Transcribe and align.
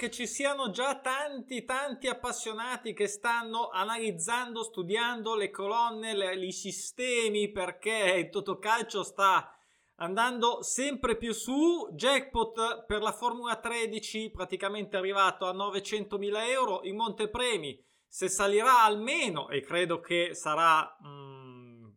che 0.00 0.10
ci 0.10 0.26
siano 0.26 0.70
già 0.70 0.98
tanti, 0.98 1.66
tanti 1.66 2.06
appassionati 2.06 2.94
che 2.94 3.06
stanno 3.06 3.68
analizzando, 3.68 4.62
studiando 4.62 5.34
le 5.34 5.50
colonne, 5.50 6.14
le, 6.14 6.36
i 6.36 6.52
sistemi, 6.52 7.50
perché 7.50 8.14
il 8.16 8.30
Totocalcio 8.30 9.02
sta 9.02 9.54
andando 9.96 10.62
sempre 10.62 11.18
più 11.18 11.34
su. 11.34 11.86
Jackpot 11.92 12.86
per 12.86 13.02
la 13.02 13.12
Formula 13.12 13.56
13 13.56 14.30
praticamente 14.30 14.96
arrivato 14.96 15.44
a 15.44 15.52
900.000 15.52 16.48
euro. 16.48 16.80
In 16.84 16.96
montepremi, 16.96 17.78
se 18.08 18.28
salirà 18.28 18.82
almeno, 18.82 19.50
e 19.50 19.60
credo 19.60 20.00
che 20.00 20.30
sarà 20.32 20.96
mh, 20.98 21.08
mm, 21.08 21.88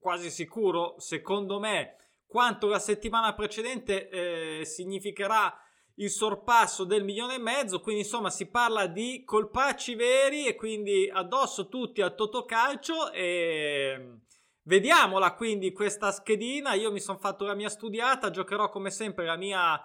quasi 0.00 0.30
sicuro, 0.30 0.96
secondo 0.98 1.60
me, 1.60 1.94
quanto 2.26 2.66
la 2.66 2.80
settimana 2.80 3.34
precedente 3.34 4.08
eh, 4.08 4.64
significherà 4.64 5.56
il 5.96 6.10
sorpasso 6.10 6.84
del 6.84 7.04
milione 7.04 7.34
e 7.36 7.38
mezzo, 7.38 7.80
quindi 7.80 8.02
insomma 8.02 8.30
si 8.30 8.46
parla 8.46 8.86
di 8.86 9.22
colpacci 9.24 9.94
veri 9.94 10.46
e 10.46 10.54
quindi 10.54 11.10
addosso 11.12 11.68
tutti 11.68 12.02
al 12.02 12.14
Totocalcio 12.14 13.12
e 13.12 14.18
vediamola 14.62 15.34
quindi 15.34 15.72
questa 15.72 16.12
schedina, 16.12 16.74
io 16.74 16.92
mi 16.92 17.00
sono 17.00 17.18
fatto 17.18 17.44
la 17.44 17.54
mia 17.54 17.68
studiata, 17.68 18.30
giocherò 18.30 18.68
come 18.68 18.90
sempre 18.90 19.24
la 19.24 19.36
mia 19.36 19.80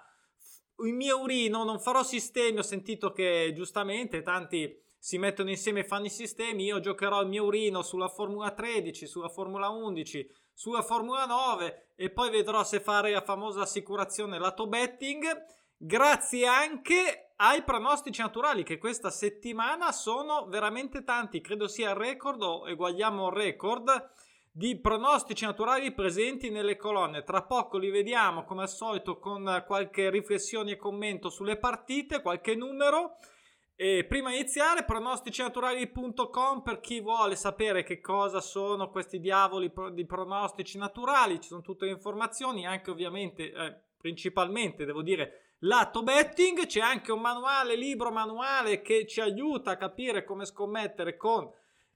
il 0.84 0.94
mio 0.94 1.20
urino, 1.20 1.64
non 1.64 1.78
farò 1.78 2.02
sistemi, 2.02 2.58
ho 2.58 2.62
sentito 2.62 3.12
che 3.12 3.52
giustamente 3.54 4.22
tanti 4.22 4.80
si 4.98 5.16
mettono 5.18 5.50
insieme 5.50 5.80
e 5.80 5.84
fanno 5.84 6.06
i 6.06 6.10
sistemi, 6.10 6.64
io 6.64 6.80
giocherò 6.80 7.22
il 7.22 7.28
mio 7.28 7.44
urino 7.44 7.82
sulla 7.82 8.08
Formula 8.08 8.50
13, 8.50 9.06
sulla 9.06 9.28
Formula 9.28 9.68
11, 9.68 10.28
sulla 10.52 10.82
Formula 10.82 11.24
9 11.24 11.92
e 11.94 12.10
poi 12.10 12.30
vedrò 12.30 12.64
se 12.64 12.80
fare 12.80 13.12
la 13.12 13.22
famosa 13.22 13.62
assicurazione 13.62 14.38
lato 14.38 14.66
betting 14.66 15.24
Grazie 15.84 16.46
anche 16.46 17.32
ai 17.38 17.64
pronostici 17.64 18.20
naturali 18.20 18.62
che 18.62 18.78
questa 18.78 19.10
settimana 19.10 19.90
sono 19.90 20.46
veramente 20.46 21.02
tanti, 21.02 21.40
credo 21.40 21.66
sia 21.66 21.90
il 21.90 21.96
record 21.96 22.40
o 22.40 22.68
eguagliamo 22.68 23.26
il 23.26 23.32
record 23.32 24.10
di 24.52 24.78
pronostici 24.78 25.44
naturali 25.44 25.92
presenti 25.92 26.50
nelle 26.50 26.76
colonne. 26.76 27.24
Tra 27.24 27.42
poco 27.42 27.78
li 27.78 27.90
vediamo 27.90 28.44
come 28.44 28.62
al 28.62 28.68
solito 28.68 29.18
con 29.18 29.64
qualche 29.66 30.08
riflessione 30.08 30.70
e 30.70 30.76
commento 30.76 31.30
sulle 31.30 31.58
partite, 31.58 32.22
qualche 32.22 32.54
numero. 32.54 33.16
E 33.74 34.04
prima 34.04 34.32
iniziare, 34.32 34.84
pronosticinaturali.com 34.84 36.62
per 36.62 36.78
chi 36.78 37.00
vuole 37.00 37.34
sapere 37.34 37.82
che 37.82 38.00
cosa 38.00 38.40
sono 38.40 38.88
questi 38.88 39.18
diavoli 39.18 39.72
di 39.94 40.06
pronostici 40.06 40.78
naturali, 40.78 41.40
ci 41.40 41.48
sono 41.48 41.60
tutte 41.60 41.86
le 41.86 41.90
informazioni, 41.90 42.68
anche 42.68 42.92
ovviamente, 42.92 43.50
eh, 43.50 43.80
principalmente 43.98 44.84
devo 44.84 45.02
dire 45.02 45.41
lato 45.62 46.02
betting. 46.02 46.66
C'è 46.66 46.80
anche 46.80 47.12
un 47.12 47.20
manuale, 47.20 47.76
libro 47.76 48.10
manuale 48.10 48.80
che 48.82 49.06
ci 49.06 49.20
aiuta 49.20 49.72
a 49.72 49.76
capire 49.76 50.24
come 50.24 50.44
scommettere 50.44 51.16
con 51.16 51.50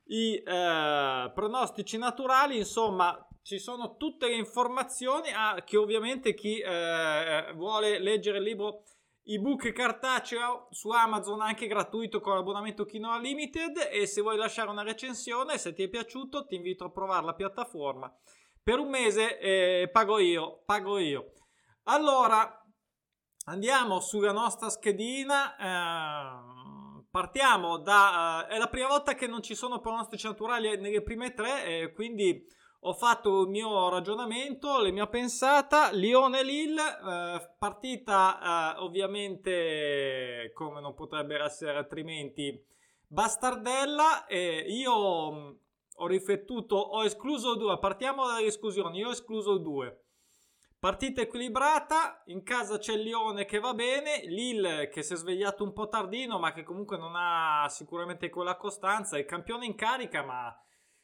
i 0.09 0.35
eh, 0.35 1.31
pronostici 1.35 1.99
naturali. 1.99 2.59
Insomma, 2.59 3.27
ci 3.47 3.59
sono 3.59 3.97
tutte 3.97 4.27
le 4.27 4.35
informazioni 4.35 5.31
ah, 5.33 5.63
che 5.65 5.77
ovviamente 5.77 6.35
chi 6.35 6.59
eh, 6.59 7.53
vuole 7.55 8.01
leggere 8.01 8.39
il 8.39 8.45
libro 8.45 8.83
ebook 9.23 9.73
cartaceo 9.73 10.69
su 10.71 10.91
Amazon 10.91 11.41
anche 11.41 11.67
gratuito 11.67 12.21
con 12.21 12.35
l'abbonamento 12.35 12.85
Kino 12.85 13.19
Limited 13.21 13.89
e 13.91 14.07
se 14.07 14.21
vuoi 14.21 14.37
lasciare 14.37 14.71
una 14.71 14.83
recensione 14.83 15.59
se 15.59 15.73
ti 15.73 15.83
è 15.83 15.89
piaciuto 15.89 16.47
ti 16.47 16.55
invito 16.55 16.85
a 16.85 16.91
provare 16.91 17.25
la 17.25 17.35
piattaforma 17.35 18.13
per 18.63 18.79
un 18.79 18.89
mese 18.89 19.39
eh, 19.41 19.89
pago 19.93 20.21
io 20.21 20.63
pago 20.65 20.99
io 20.99 21.33
allora 21.85 22.66
Andiamo 23.49 24.01
sulla 24.01 24.33
nostra 24.33 24.69
schedina. 24.71 25.57
Eh, 25.57 27.05
partiamo 27.09 27.79
da. 27.79 28.45
Eh, 28.49 28.55
è 28.55 28.59
la 28.59 28.67
prima 28.67 28.89
volta 28.89 29.15
che 29.15 29.29
non 29.29 29.41
ci 29.41 29.55
sono 29.55 29.79
pronostici 29.79 30.27
naturali 30.27 30.77
nelle 30.81 31.01
prime 31.01 31.33
tre, 31.33 31.65
eh, 31.65 31.93
quindi 31.93 32.45
ho 32.81 32.93
fatto 32.93 33.43
il 33.43 33.49
mio 33.49 33.89
ragionamento, 33.89 34.83
la 34.83 34.91
mia 34.91 35.07
pensata. 35.07 35.93
Lione 35.93 36.43
Lille, 36.43 36.83
eh, 36.83 37.55
partita 37.57 38.75
eh, 38.75 38.81
ovviamente 38.81 40.51
come 40.53 40.81
non 40.81 40.95
potrebbe 40.95 41.41
essere 41.41 41.77
altrimenti 41.77 42.61
bastardella. 43.07 44.27
io 44.29 45.33
mm, 45.33 45.51
ho 45.99 46.07
riflettuto, 46.09 46.75
ho 46.75 47.05
escluso 47.05 47.55
due. 47.55 47.79
Partiamo 47.79 48.27
dalle 48.27 48.47
esclusioni. 48.47 48.99
Io 48.99 49.07
ho 49.07 49.13
escluso 49.13 49.59
due. 49.59 50.06
Partita 50.87 51.21
equilibrata, 51.21 52.23
in 52.27 52.45
casa 52.45 52.79
c'è 52.79 52.93
il 52.93 53.01
Lione 53.01 53.45
che 53.45 53.59
va 53.59 53.75
bene, 53.75 54.21
Lille 54.27 54.89
che 54.89 55.03
si 55.03 55.15
è 55.15 55.17
svegliato 55.17 55.65
un 55.65 55.73
po' 55.73 55.89
tardino 55.89 56.39
ma 56.39 56.53
che 56.53 56.63
comunque 56.63 56.97
non 56.97 57.15
ha 57.17 57.67
sicuramente 57.69 58.31
quella 58.31 58.57
costanza, 58.57 59.19
il 59.19 59.25
campione 59.25 59.67
in 59.67 59.75
carica 59.75 60.23
ma 60.23 60.57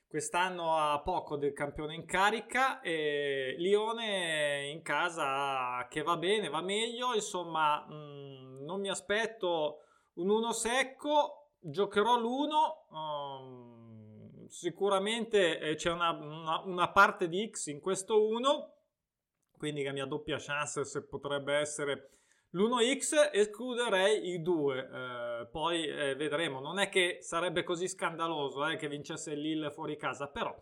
quest'anno 0.07 0.79
ha 0.79 1.01
poco 1.01 1.37
del 1.37 1.53
campione 1.53 1.97
in 1.97 2.05
carica 2.05 2.81
e 2.81 3.57
Lione 3.59 4.69
in 4.69 4.83
casa 4.83 5.85
che 5.91 6.03
va 6.03 6.17
bene, 6.17 6.49
va 6.49 6.63
meglio, 6.63 7.13
insomma 7.15 7.85
mh, 7.85 7.93
mm, 7.93 8.65
non 8.65 8.79
mi 8.79 8.89
aspetto 8.89 9.79
un 10.13 10.31
1 10.31 10.53
secco, 10.53 11.55
giocherò 11.59 12.21
l'1, 12.21 12.95
um, 12.95 14.47
sicuramente 14.47 15.59
eh, 15.59 15.75
c'è 15.75 15.91
una, 15.91 16.13
una, 16.13 16.63
una 16.67 16.89
parte 16.93 17.27
di 17.27 17.51
X 17.51 17.67
in 17.67 17.81
questo 17.81 18.25
1 18.29 18.72
quindi 19.63 19.85
la 19.85 19.93
mia 19.93 20.07
doppia 20.07 20.39
chance 20.41 20.85
se 20.85 21.07
potrebbe 21.07 21.55
essere 21.55 22.11
l'1x, 22.51 23.31
escluderei 23.31 24.31
i 24.31 24.43
2, 24.43 24.79
eh, 24.79 25.49
poi 25.53 25.87
eh, 25.87 26.17
vedremo, 26.17 26.59
non 26.59 26.81
è 26.81 26.89
che 26.89 27.19
sarebbe 27.21 27.63
così 27.63 27.87
scandaloso 27.87 28.67
eh, 28.67 28.75
che 28.75 28.89
vincesse 28.89 29.37
Lille 29.37 29.71
fuori 29.71 29.97
casa, 29.97 30.27
però 30.27 30.53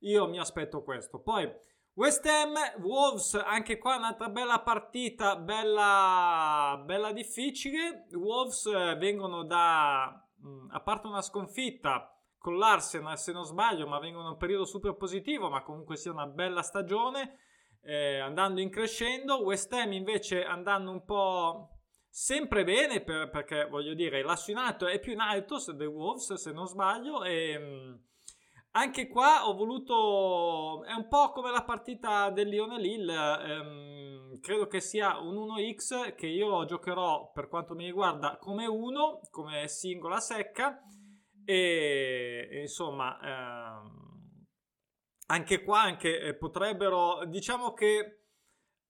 io 0.00 0.28
mi 0.28 0.38
aspetto 0.38 0.82
questo. 0.82 1.22
Poi 1.22 1.50
West 1.94 2.26
Ham, 2.26 2.52
Wolves, 2.82 3.40
anche 3.42 3.78
qua 3.78 3.96
un'altra 3.96 4.28
bella 4.28 4.60
partita, 4.60 5.36
bella, 5.36 6.78
bella 6.84 7.10
difficile. 7.12 8.06
Wolves 8.12 8.66
eh, 8.66 8.96
vengono 8.96 9.44
da, 9.44 10.28
mm, 10.46 10.72
a 10.72 10.80
parte 10.80 11.06
una 11.06 11.22
sconfitta 11.22 12.14
con 12.36 12.58
l'Arsenal 12.58 13.16
se 13.18 13.32
non 13.32 13.46
sbaglio, 13.46 13.86
ma 13.86 13.98
vengono 13.98 14.26
in 14.26 14.32
un 14.32 14.36
periodo 14.36 14.66
super 14.66 14.94
positivo, 14.94 15.48
ma 15.48 15.62
comunque 15.62 15.96
sia 15.96 16.12
una 16.12 16.26
bella 16.26 16.60
stagione 16.60 17.38
eh, 17.82 18.18
andando 18.18 18.60
in 18.60 18.70
crescendo, 18.70 19.42
West 19.42 19.72
Ham 19.72 19.92
invece 19.92 20.44
andando 20.44 20.90
un 20.90 21.04
po' 21.04 21.68
sempre 22.08 22.64
bene 22.64 23.00
per, 23.00 23.30
perché 23.30 23.66
voglio 23.68 23.94
dire 23.94 24.22
l'asso 24.22 24.50
in 24.50 24.58
alto 24.58 24.86
è 24.86 25.00
più 25.00 25.12
in 25.12 25.20
alto 25.20 25.58
dei 25.72 25.86
Wolves 25.86 26.34
se 26.34 26.52
non 26.52 26.66
sbaglio 26.66 27.24
e 27.24 27.58
mm, 27.58 27.94
anche 28.72 29.08
qua 29.08 29.48
ho 29.48 29.54
voluto 29.54 30.84
è 30.84 30.92
un 30.92 31.08
po' 31.08 31.32
come 31.32 31.50
la 31.50 31.64
partita 31.64 32.28
del 32.30 32.48
Lione 32.48 32.78
Lille 32.78 33.14
ehm, 33.14 34.40
credo 34.40 34.66
che 34.66 34.80
sia 34.80 35.18
un 35.18 35.34
1x 35.34 36.14
che 36.14 36.26
io 36.26 36.64
giocherò 36.64 37.30
per 37.32 37.48
quanto 37.48 37.74
mi 37.74 37.84
riguarda 37.84 38.36
come 38.38 38.66
1 38.66 39.20
come 39.30 39.68
singola 39.68 40.20
secca. 40.20 40.82
E, 41.44 42.48
e 42.50 42.60
insomma 42.60 43.18
ehm, 43.20 44.01
anche 45.32 45.62
qua 45.62 45.80
anche, 45.80 46.20
eh, 46.20 46.34
potrebbero, 46.34 47.24
diciamo 47.24 47.72
che 47.72 48.20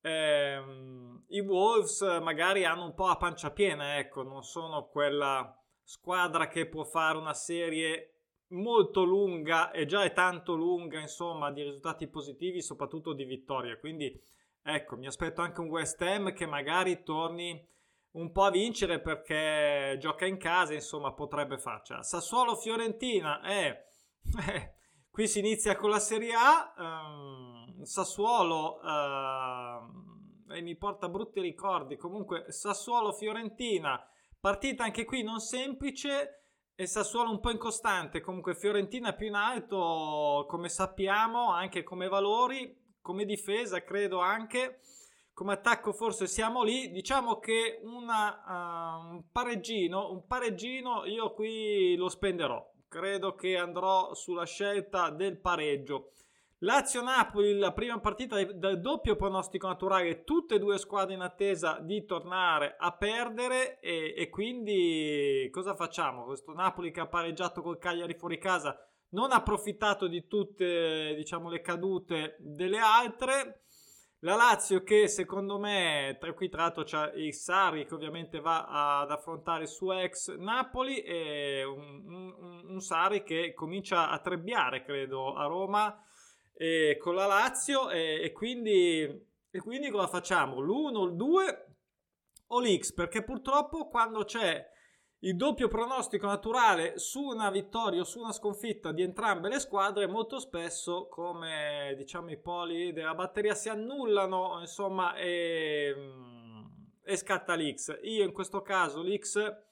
ehm, 0.01 1.25
i 1.29 1.41
Wolves 1.41 2.01
magari 2.21 2.65
hanno 2.65 2.85
un 2.85 2.95
po' 2.95 3.07
a 3.07 3.17
pancia 3.17 3.53
piena, 3.53 3.99
ecco, 3.99 4.23
non 4.25 4.43
sono 4.43 4.89
quella 4.89 5.57
squadra 5.85 6.49
che 6.49 6.67
può 6.67 6.83
fare 6.83 7.17
una 7.17 7.33
serie 7.33 8.09
molto 8.49 9.05
lunga 9.05 9.71
e 9.71 9.87
già 9.87 10.03
è 10.03 10.13
tanto 10.13 10.55
lunga, 10.55 10.99
insomma, 10.99 11.53
di 11.53 11.63
risultati 11.63 12.09
positivi, 12.09 12.61
soprattutto 12.61 13.13
di 13.13 13.25
vittorie. 13.25 13.79
Quindi, 13.79 14.21
ecco, 14.63 14.97
mi 14.97 15.07
aspetto 15.07 15.43
anche 15.43 15.61
un 15.61 15.69
West 15.69 16.03
Ham 16.03 16.33
che 16.33 16.47
magari 16.47 17.05
torni 17.05 17.69
un 18.13 18.33
po' 18.33 18.43
a 18.43 18.51
vincere 18.51 19.01
perché 19.01 19.97
gioca 20.01 20.27
in 20.27 20.39
casa, 20.39 20.75
insomma, 20.75 21.13
potrebbe 21.13 21.57
farcela. 21.57 22.03
Sassuolo 22.03 22.57
Fiorentina 22.57 23.41
è 23.43 23.87
eh, 24.49 24.75
Qui 25.13 25.29
si 25.29 25.41
inizia 25.41 25.77
con 25.77 25.91
la 25.91 25.99
Serie 25.99 26.33
A, 26.33 26.73
ehm, 26.75 27.83
Sassuolo, 27.83 28.81
ehm, 28.81 30.47
e 30.51 30.63
mi 30.63 30.75
porta 30.75 31.11
brutti 31.11 31.39
ricordi, 31.39 31.99
comunque 31.99 32.47
Sassuolo-Fiorentina, 32.49 34.03
partita 34.41 34.85
anche 34.85 35.05
qui 35.05 35.23
non 35.23 35.41
semplice, 35.41 36.45
e 36.75 36.87
Sassuolo 36.87 37.31
un 37.31 37.41
po' 37.41 37.51
incostante, 37.51 38.23
comunque 38.23 38.55
Fiorentina 38.55 39.13
più 39.13 39.27
in 39.27 39.35
alto, 39.35 40.47
come 40.49 40.71
sappiamo, 40.71 41.51
anche 41.53 41.83
come 41.83 42.09
valori, 42.09 42.75
come 43.03 43.27
difesa 43.27 43.85
credo 43.85 44.19
anche, 44.21 44.81
come 45.35 45.53
attacco 45.53 45.93
forse 45.93 46.27
siamo 46.27 46.63
lì, 46.63 46.91
diciamo 46.91 47.39
che 47.39 47.81
una, 47.83 49.03
uh, 49.05 49.13
un 49.13 49.25
pareggino, 49.31 50.11
un 50.11 50.27
pareggino 50.27 51.05
io 51.05 51.35
qui 51.35 51.97
lo 51.97 52.09
spenderò, 52.09 52.72
credo 52.93 53.35
che 53.35 53.57
andrò 53.57 54.13
sulla 54.13 54.45
scelta 54.45 55.09
del 55.09 55.39
pareggio. 55.39 56.11
Lazio-Napoli, 56.59 57.59
la 57.59 57.73
prima 57.73 57.99
partita 58.01 58.45
del 58.45 58.83
doppio 58.83 59.17
pronostico 59.17 59.67
naturale, 59.67 60.25
tutte 60.25 60.57
e 60.57 60.59
due 60.59 60.77
squadre 60.77 61.15
in 61.15 61.23
attesa 61.23 61.79
di 61.81 62.05
tornare 62.05 62.77
a 62.79 62.93
perdere 62.93 63.81
e, 63.81 64.13
e, 64.15 64.29
quindi 64.29 65.49
cosa 65.51 65.75
facciamo? 65.75 66.25
Questo 66.25 66.53
Napoli 66.53 66.93
che 66.93 67.01
ha 67.01 67.07
pareggiato 67.07 67.63
col 67.63 67.79
Cagliari 67.79 68.15
fuori 68.15 68.37
casa 68.39 68.79
non 69.13 69.33
ha 69.33 69.37
approfittato 69.37 70.07
di 70.07 70.27
tutte 70.27 71.15
diciamo, 71.17 71.49
le 71.49 71.63
cadute 71.63 72.37
delle 72.39 72.79
altre. 72.79 73.63
La 74.25 74.37
Lazio 74.37 74.85
che 74.85 75.09
secondo 75.09 75.59
me, 75.59 76.17
tra 76.21 76.33
qui 76.33 76.49
tra 76.49 76.63
l'altro 76.63 76.85
c'è 76.85 77.13
il 77.17 77.35
Sari 77.35 77.85
che 77.85 77.95
ovviamente 77.95 78.39
va 78.39 79.01
ad 79.01 79.11
affrontare 79.11 79.63
il 79.63 79.69
suo 79.69 79.95
ex 79.95 80.37
Napoli 80.37 81.01
e 81.01 81.65
un, 81.65 82.05
un, 82.07 82.65
un 82.69 82.81
Sari 82.81 83.25
che 83.25 83.53
comincia 83.53 84.11
a 84.11 84.21
trebbiare 84.21 84.85
credo 84.85 85.35
a 85.35 85.47
Roma 85.47 86.01
eh, 86.55 86.97
con 87.01 87.17
la 87.17 87.27
Lazio 87.27 87.91
e, 87.91 88.21
e, 88.23 88.31
quindi, 88.31 89.03
e 89.51 89.59
quindi 89.59 89.91
cosa 89.91 90.07
facciamo? 90.07 90.61
L'1, 90.61 91.05
il 91.09 91.17
2 91.17 91.67
o 92.47 92.61
l'X? 92.61 92.93
Perché 92.93 93.25
purtroppo 93.25 93.89
quando 93.89 94.23
c'è 94.23 94.65
il 95.25 95.37
doppio 95.37 95.69
pronostico 95.69 96.27
naturale 96.27 96.99
su 96.99 97.21
una 97.23 97.51
vittoria 97.51 98.01
o 98.01 98.05
su 98.05 98.21
una 98.21 98.33
sconfitta 98.33 98.93
di 98.93 99.03
entrambe 99.03 99.49
le 99.49 99.61
squadre 99.61 100.07
molto 100.07 100.39
spesso 100.39 101.07
come 101.09 101.95
diciamo 101.97 102.31
i 102.31 102.39
poli 102.39 102.93
della 102.93 103.15
batteria 103.15 103.55
si 103.55 103.69
annullano 103.69 104.59
insomma 104.61 105.15
e, 105.15 105.95
e 107.03 107.17
scatta 107.17 107.55
l'X 107.55 107.99
io 108.03 108.25
in 108.25 108.33
questo 108.33 108.63
caso 108.63 109.03
l'X 109.03 109.71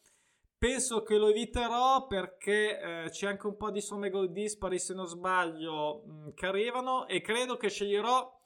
Penso 0.60 1.02
che 1.02 1.16
lo 1.16 1.28
eviterò 1.28 2.06
perché 2.06 2.78
eh, 2.78 3.08
c'è 3.08 3.28
anche 3.28 3.46
un 3.46 3.56
po' 3.56 3.70
di 3.70 3.80
somme 3.80 4.10
gol 4.10 4.30
dispari, 4.30 4.78
se 4.78 4.92
non 4.92 5.06
sbaglio, 5.06 6.02
mh, 6.04 6.12
mm, 6.12 6.28
che 6.34 6.44
arrivano 6.44 7.06
e 7.06 7.22
credo 7.22 7.56
che 7.56 7.70
sceglierò 7.70 8.40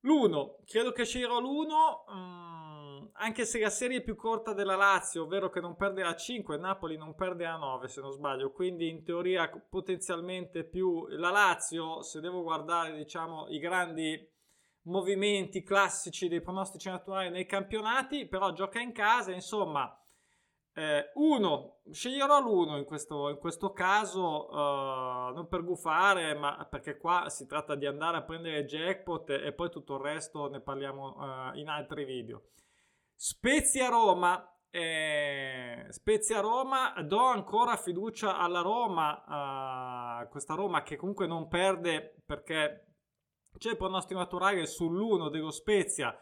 l'1. 0.00 0.54
Credo 0.64 0.92
che 0.92 1.04
sceglierò 1.04 1.40
l'1, 1.40 2.04
mh, 2.06 2.16
mm, 2.16 2.53
anche 3.16 3.44
se 3.44 3.60
la 3.60 3.70
serie 3.70 3.98
è 3.98 4.02
più 4.02 4.16
corta 4.16 4.52
della 4.52 4.76
Lazio, 4.76 5.24
ovvero 5.24 5.48
che 5.50 5.60
non 5.60 5.76
perde 5.76 6.02
a 6.02 6.16
5, 6.16 6.56
Napoli 6.56 6.96
non 6.96 7.14
perde 7.14 7.46
a 7.46 7.56
9 7.56 7.88
se 7.88 8.00
non 8.00 8.10
sbaglio, 8.10 8.52
quindi 8.52 8.88
in 8.88 9.04
teoria 9.04 9.48
potenzialmente 9.48 10.64
più 10.64 11.06
la 11.08 11.30
Lazio, 11.30 12.02
se 12.02 12.20
devo 12.20 12.42
guardare 12.42 12.96
diciamo 12.96 13.46
i 13.48 13.58
grandi 13.58 14.30
movimenti 14.82 15.62
classici 15.62 16.28
dei 16.28 16.40
pronostici 16.42 16.88
naturali 16.88 17.30
nei 17.30 17.46
campionati, 17.46 18.26
però 18.26 18.52
gioca 18.52 18.80
in 18.80 18.92
casa, 18.92 19.32
insomma 19.32 19.96
eh, 20.76 21.12
uno, 21.14 21.82
sceglierò 21.88 22.40
l'uno 22.40 22.76
in 22.78 22.84
questo, 22.84 23.28
in 23.28 23.38
questo 23.38 23.72
caso, 23.72 24.50
uh, 24.50 25.32
non 25.32 25.46
per 25.48 25.62
gufare, 25.62 26.34
ma 26.34 26.66
perché 26.68 26.96
qua 26.96 27.28
si 27.28 27.46
tratta 27.46 27.76
di 27.76 27.86
andare 27.86 28.16
a 28.16 28.22
prendere 28.22 28.64
jackpot 28.64 29.30
e, 29.30 29.46
e 29.46 29.52
poi 29.52 29.70
tutto 29.70 29.94
il 29.94 30.00
resto 30.00 30.48
ne 30.50 30.60
parliamo 30.60 31.14
uh, 31.52 31.56
in 31.56 31.68
altri 31.68 32.04
video. 32.04 32.42
Spezia 33.26 33.88
Roma, 33.88 34.54
eh, 34.68 35.86
Spezia 35.88 36.40
Roma, 36.40 36.92
do 37.06 37.24
ancora 37.24 37.74
fiducia 37.78 38.36
alla 38.36 38.60
Roma, 38.60 40.20
uh, 40.20 40.28
questa 40.28 40.52
Roma 40.52 40.82
che 40.82 40.96
comunque 40.96 41.26
non 41.26 41.48
perde 41.48 42.16
perché 42.22 42.96
c'è 43.56 43.70
il 43.70 43.76
pronostico 43.78 44.18
naturale 44.18 44.64
sull'1 44.64 45.30
dello 45.30 45.50
Spezia. 45.52 46.14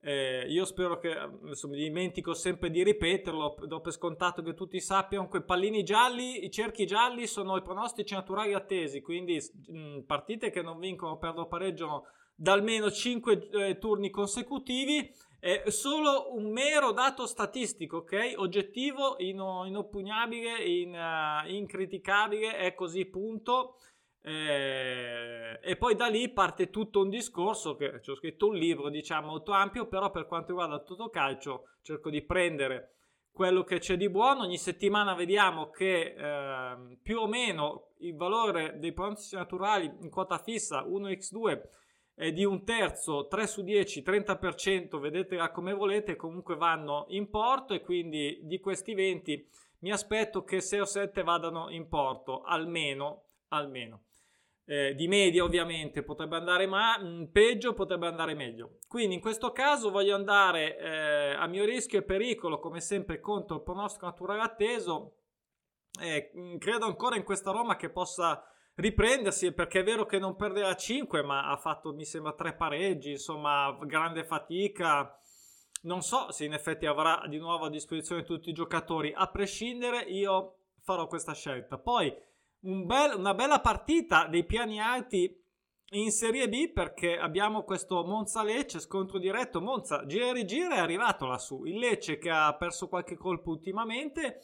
Eh, 0.00 0.46
io 0.48 0.64
spero 0.64 0.98
che 0.98 1.14
mi 1.42 1.76
dimentico 1.76 2.34
sempre 2.34 2.70
di 2.70 2.82
ripeterlo, 2.82 3.54
do 3.64 3.80
per 3.80 3.92
scontato 3.92 4.42
che 4.42 4.54
tutti 4.54 4.80
sappiano 4.80 5.28
che 5.28 5.44
pallini 5.44 5.84
gialli, 5.84 6.44
i 6.44 6.50
cerchi 6.50 6.86
gialli 6.86 7.28
sono 7.28 7.56
i 7.56 7.62
pronostici 7.62 8.14
naturali 8.14 8.52
attesi, 8.54 9.00
quindi 9.00 9.40
mh, 9.68 10.00
partite 10.06 10.50
che 10.50 10.62
non 10.62 10.80
vincono, 10.80 11.18
perdono 11.18 11.44
o 11.44 11.48
pareggiano 11.48 12.06
da 12.34 12.52
almeno 12.52 12.90
5 12.90 13.48
eh, 13.48 13.78
turni 13.78 14.10
consecutivi. 14.10 15.08
È 15.40 15.70
solo 15.70 16.34
un 16.34 16.50
mero 16.50 16.90
dato 16.90 17.24
statistico, 17.24 17.98
ok? 17.98 18.34
Oggettivo, 18.36 19.14
ino, 19.18 19.64
inoppugnabile, 19.66 20.64
in, 20.64 20.92
uh, 20.92 21.48
incriticabile, 21.48 22.56
è 22.56 22.74
così, 22.74 23.04
punto. 23.06 23.76
Eh, 24.20 25.60
e 25.62 25.76
poi 25.76 25.94
da 25.94 26.08
lì 26.08 26.28
parte 26.32 26.70
tutto 26.70 27.02
un 27.02 27.08
discorso 27.08 27.76
che 27.76 28.00
ci 28.02 28.10
ho 28.10 28.16
scritto 28.16 28.48
un 28.48 28.56
libro 28.56 28.90
diciamo 28.90 29.28
molto 29.28 29.52
ampio 29.52 29.86
però 29.86 30.10
per 30.10 30.26
quanto 30.26 30.48
riguarda 30.48 30.74
il 30.74 30.82
Totocalcio 30.82 31.76
cerco 31.82 32.10
di 32.10 32.20
prendere 32.22 32.96
quello 33.30 33.62
che 33.62 33.78
c'è 33.78 33.96
di 33.96 34.10
buono 34.10 34.42
ogni 34.42 34.58
settimana 34.58 35.14
vediamo 35.14 35.70
che 35.70 36.16
eh, 36.18 36.98
più 37.00 37.20
o 37.20 37.28
meno 37.28 37.92
il 38.00 38.16
valore 38.16 38.76
dei 38.80 38.92
pronostici 38.92 39.36
naturali 39.36 39.86
in 40.00 40.10
quota 40.10 40.36
fissa 40.38 40.84
1x2 40.84 41.60
è 42.18 42.32
di 42.32 42.44
un 42.44 42.64
terzo 42.64 43.28
3 43.28 43.46
su 43.46 43.62
10 43.62 44.02
30% 44.02 44.98
vedetela 44.98 45.52
come 45.52 45.72
volete 45.72 46.16
comunque 46.16 46.56
vanno 46.56 47.06
in 47.10 47.30
porto 47.30 47.74
e 47.74 47.80
quindi 47.80 48.40
di 48.42 48.58
questi 48.58 48.92
20 48.92 49.48
mi 49.80 49.92
aspetto 49.92 50.42
che 50.42 50.60
6 50.60 50.80
o 50.80 50.84
7 50.84 51.22
vadano 51.22 51.70
in 51.70 51.86
porto 51.86 52.42
almeno 52.42 53.22
almeno 53.50 54.02
eh, 54.64 54.94
di 54.96 55.06
media 55.06 55.44
ovviamente 55.44 56.02
potrebbe 56.02 56.36
andare 56.36 56.66
ma- 56.66 56.98
mm, 57.00 57.24
peggio, 57.32 57.72
potrebbe 57.72 58.06
andare 58.06 58.34
meglio. 58.34 58.80
Quindi 58.86 59.14
in 59.14 59.20
questo 59.20 59.50
caso 59.50 59.90
voglio 59.90 60.14
andare 60.14 60.76
eh, 60.76 61.30
a 61.32 61.46
mio 61.46 61.64
rischio 61.64 62.00
e 62.00 62.02
pericolo, 62.02 62.58
come 62.58 62.82
sempre, 62.82 63.18
contro 63.18 63.56
il 63.56 63.62
pronostico 63.62 64.04
naturale 64.04 64.42
atteso. 64.42 65.14
Eh, 65.98 66.30
credo 66.58 66.84
ancora 66.84 67.16
in 67.16 67.24
questa 67.24 67.50
Roma 67.50 67.76
che 67.76 67.88
possa 67.88 68.44
riprendersi 68.78 69.52
perché 69.52 69.80
è 69.80 69.84
vero 69.84 70.06
che 70.06 70.18
non 70.18 70.36
perderà 70.36 70.74
5 70.74 71.22
ma 71.22 71.50
ha 71.50 71.56
fatto 71.56 71.92
mi 71.92 72.04
sembra 72.04 72.32
tre 72.32 72.54
pareggi 72.54 73.10
insomma 73.10 73.76
grande 73.82 74.24
fatica 74.24 75.18
non 75.82 76.02
so 76.02 76.30
se 76.30 76.44
in 76.44 76.52
effetti 76.52 76.86
avrà 76.86 77.24
di 77.28 77.38
nuovo 77.38 77.64
a 77.64 77.70
disposizione 77.70 78.22
tutti 78.22 78.50
i 78.50 78.54
giocatori 78.54 79.12
a 79.14 79.26
prescindere 79.26 80.02
io 80.02 80.58
farò 80.80 81.08
questa 81.08 81.34
scelta 81.34 81.76
poi 81.76 82.14
un 82.60 82.86
bel, 82.86 83.14
una 83.16 83.34
bella 83.34 83.60
partita 83.60 84.26
dei 84.26 84.44
piani 84.44 84.80
alti 84.80 85.36
in 85.92 86.10
Serie 86.10 86.48
B 86.48 86.70
perché 86.70 87.16
abbiamo 87.16 87.62
questo 87.62 88.04
Monza-Lecce, 88.04 88.80
scontro 88.80 89.18
diretto. 89.18 89.60
Monza 89.60 90.04
gira 90.04 90.26
e 90.26 90.32
rigira 90.34 90.74
è 90.74 90.80
arrivato 90.80 91.24
lassù. 91.24 91.64
Il 91.64 91.78
Lecce 91.78 92.18
che 92.18 92.28
ha 92.28 92.54
perso 92.56 92.88
qualche 92.88 93.16
colpo 93.16 93.50
ultimamente 93.50 94.40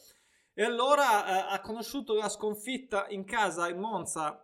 e 0.57 0.63
allora 0.63 1.51
eh, 1.51 1.53
ha 1.53 1.59
conosciuto 1.59 2.15
la 2.15 2.29
sconfitta 2.29 3.07
in 3.09 3.25
casa 3.25 3.67
in 3.67 3.77
Monza 3.77 4.39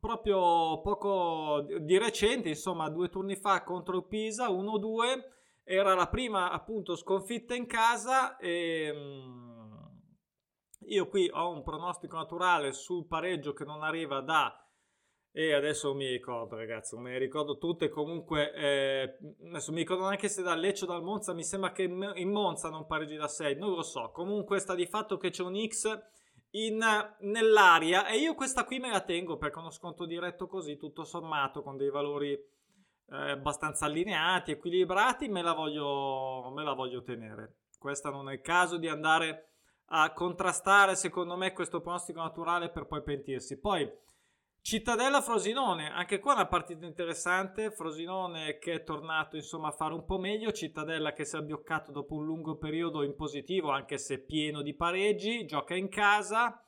proprio 0.00 0.80
poco 0.80 1.64
di 1.80 1.96
recente, 1.98 2.48
insomma 2.48 2.90
due 2.90 3.08
turni 3.08 3.36
fa 3.36 3.62
contro 3.62 3.96
il 3.96 4.06
Pisa, 4.06 4.48
1-2. 4.48 5.34
Era 5.62 5.94
la 5.94 6.08
prima 6.08 6.50
appunto 6.50 6.96
sconfitta 6.96 7.54
in 7.54 7.66
casa 7.66 8.36
e... 8.36 8.92
Mm, 8.94 9.56
io 10.88 11.08
qui 11.08 11.28
ho 11.32 11.50
un 11.50 11.62
pronostico 11.62 12.16
naturale 12.16 12.72
sul 12.72 13.06
pareggio 13.06 13.52
che 13.52 13.64
non 13.64 13.82
arriva 13.82 14.20
da 14.20 14.65
e 15.38 15.52
adesso 15.52 15.92
mi 15.92 16.08
ricordo 16.08 16.56
ragazzi, 16.56 16.96
me 16.96 17.10
ne 17.10 17.18
ricordo 17.18 17.58
tutte, 17.58 17.90
comunque 17.90 18.54
eh, 18.54 19.18
adesso 19.48 19.70
mi 19.70 19.80
ricordo 19.80 20.04
neanche 20.04 20.30
se 20.30 20.40
dal 20.40 20.58
Lecce 20.58 20.84
o 20.84 20.86
dal 20.86 21.02
Monza, 21.02 21.34
mi 21.34 21.44
sembra 21.44 21.72
che 21.72 21.82
in 21.82 22.30
Monza 22.30 22.70
non 22.70 22.86
pareggi 22.86 23.16
da 23.16 23.28
6, 23.28 23.58
non 23.58 23.74
lo 23.74 23.82
so, 23.82 24.12
comunque 24.12 24.58
sta 24.60 24.74
di 24.74 24.86
fatto 24.86 25.18
che 25.18 25.28
c'è 25.28 25.42
un 25.42 25.62
X 25.68 26.04
in, 26.52 26.82
nell'aria 27.20 28.06
e 28.06 28.16
io 28.16 28.34
questa 28.34 28.64
qui 28.64 28.78
me 28.78 28.88
la 28.88 29.02
tengo 29.02 29.36
perché 29.36 29.58
uno 29.58 29.68
sconto 29.68 30.06
diretto 30.06 30.46
così, 30.46 30.78
tutto 30.78 31.04
sommato, 31.04 31.60
con 31.60 31.76
dei 31.76 31.90
valori 31.90 32.32
eh, 32.32 33.30
abbastanza 33.32 33.84
allineati, 33.84 34.52
equilibrati, 34.52 35.28
me 35.28 35.42
la, 35.42 35.52
voglio, 35.52 36.50
me 36.54 36.64
la 36.64 36.72
voglio 36.72 37.02
tenere. 37.02 37.58
Questa 37.78 38.08
non 38.08 38.30
è 38.30 38.32
il 38.32 38.40
caso 38.40 38.78
di 38.78 38.88
andare 38.88 39.50
a 39.88 40.14
contrastare 40.14 40.96
secondo 40.96 41.36
me 41.36 41.52
questo 41.52 41.82
pronostico 41.82 42.20
naturale 42.20 42.70
per 42.70 42.86
poi 42.86 43.02
pentirsi. 43.02 43.60
Poi 43.60 43.86
Cittadella 44.66 45.22
Frosinone, 45.22 45.92
anche 45.92 46.18
qua 46.18 46.32
una 46.32 46.48
partita 46.48 46.86
interessante, 46.86 47.70
Frosinone 47.70 48.58
che 48.58 48.72
è 48.72 48.82
tornato 48.82 49.36
insomma 49.36 49.68
a 49.68 49.70
fare 49.70 49.94
un 49.94 50.04
po' 50.04 50.18
meglio, 50.18 50.50
Cittadella 50.50 51.12
che 51.12 51.24
si 51.24 51.36
è 51.36 51.38
abbioccato 51.38 51.92
dopo 51.92 52.16
un 52.16 52.24
lungo 52.24 52.56
periodo 52.56 53.04
in 53.04 53.14
positivo 53.14 53.70
anche 53.70 53.96
se 53.96 54.24
pieno 54.24 54.62
di 54.62 54.74
pareggi, 54.74 55.46
gioca 55.46 55.76
in 55.76 55.88
casa. 55.88 56.60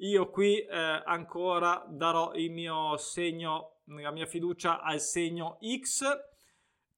Io 0.00 0.28
qui 0.28 0.58
eh, 0.58 0.76
ancora 0.76 1.86
darò 1.88 2.34
il 2.34 2.50
mio 2.50 2.98
segno, 2.98 3.80
la 3.86 4.10
mia 4.10 4.26
fiducia 4.26 4.82
al 4.82 5.00
segno 5.00 5.56
X. 5.80 6.04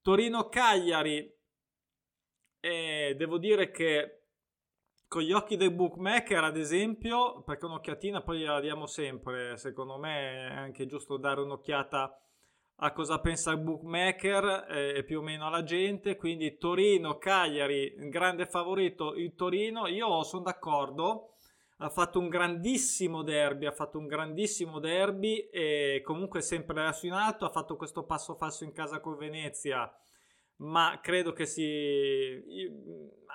Torino 0.02 0.48
Cagliari, 0.48 1.32
eh, 2.58 3.14
devo 3.16 3.38
dire 3.38 3.70
che 3.70 4.23
con 5.14 5.22
gli 5.22 5.30
occhi 5.30 5.56
del 5.56 5.70
bookmaker, 5.70 6.42
ad 6.42 6.56
esempio, 6.56 7.40
perché 7.42 7.66
un'occhiatina 7.66 8.22
poi 8.22 8.42
la 8.42 8.58
diamo 8.58 8.86
sempre, 8.86 9.56
secondo 9.56 9.96
me 9.96 10.48
è 10.48 10.54
anche 10.56 10.86
giusto 10.86 11.18
dare 11.18 11.40
un'occhiata 11.40 12.18
a 12.78 12.92
cosa 12.92 13.20
pensa 13.20 13.52
il 13.52 13.60
bookmaker 13.60 14.66
e 14.96 15.04
più 15.04 15.20
o 15.20 15.22
meno 15.22 15.46
alla 15.46 15.62
gente, 15.62 16.16
quindi 16.16 16.58
Torino, 16.58 17.16
Cagliari, 17.18 17.94
grande 18.08 18.46
favorito 18.46 19.14
il 19.14 19.36
Torino, 19.36 19.86
io 19.86 20.24
sono 20.24 20.42
d'accordo, 20.42 21.34
ha 21.76 21.90
fatto 21.90 22.18
un 22.18 22.28
grandissimo 22.28 23.22
derby, 23.22 23.66
ha 23.66 23.70
fatto 23.70 23.98
un 23.98 24.08
grandissimo 24.08 24.80
derby 24.80 25.48
e 25.52 26.02
comunque 26.04 26.40
sempre 26.40 26.80
adesso 26.80 27.06
in 27.06 27.12
alto, 27.12 27.44
ha 27.44 27.50
fatto 27.50 27.76
questo 27.76 28.02
passo 28.02 28.34
falso 28.34 28.64
in 28.64 28.72
casa 28.72 28.98
con 28.98 29.16
Venezia, 29.16 29.88
ma 30.56 31.00
credo 31.02 31.32
che 31.32 31.46
si... 31.46 32.42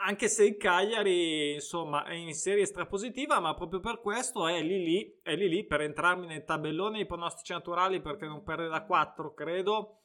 anche 0.06 0.28
se 0.28 0.46
il 0.46 0.58
Cagliari 0.58 1.54
insomma 1.54 2.06
è 2.06 2.14
in 2.14 2.34
serie 2.34 2.66
strapositiva, 2.66 3.40
ma 3.40 3.54
proprio 3.54 3.80
per 3.80 4.00
questo 4.00 4.48
è 4.48 4.62
lì 4.62 4.84
lì, 4.84 5.20
è 5.22 5.36
lì 5.36 5.50
lì 5.50 5.66
per 5.66 5.82
entrarmi 5.82 6.26
nel 6.26 6.46
tabellone 6.46 7.00
i 7.00 7.06
pronostici 7.06 7.52
naturali 7.52 8.02
perché 8.02 8.26
non 8.26 8.44
perde 8.44 8.68
da 8.68 8.86
4 8.86 9.34
credo. 9.34 9.96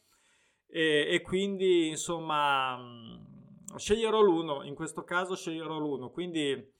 E, 0.66 1.06
e 1.08 1.20
quindi 1.20 1.88
insomma 1.88 2.78
sceglierò 3.76 4.20
l'uno, 4.20 4.64
in 4.64 4.74
questo 4.74 5.04
caso 5.04 5.36
sceglierò 5.36 5.78
l'uno, 5.78 6.10
quindi 6.10 6.72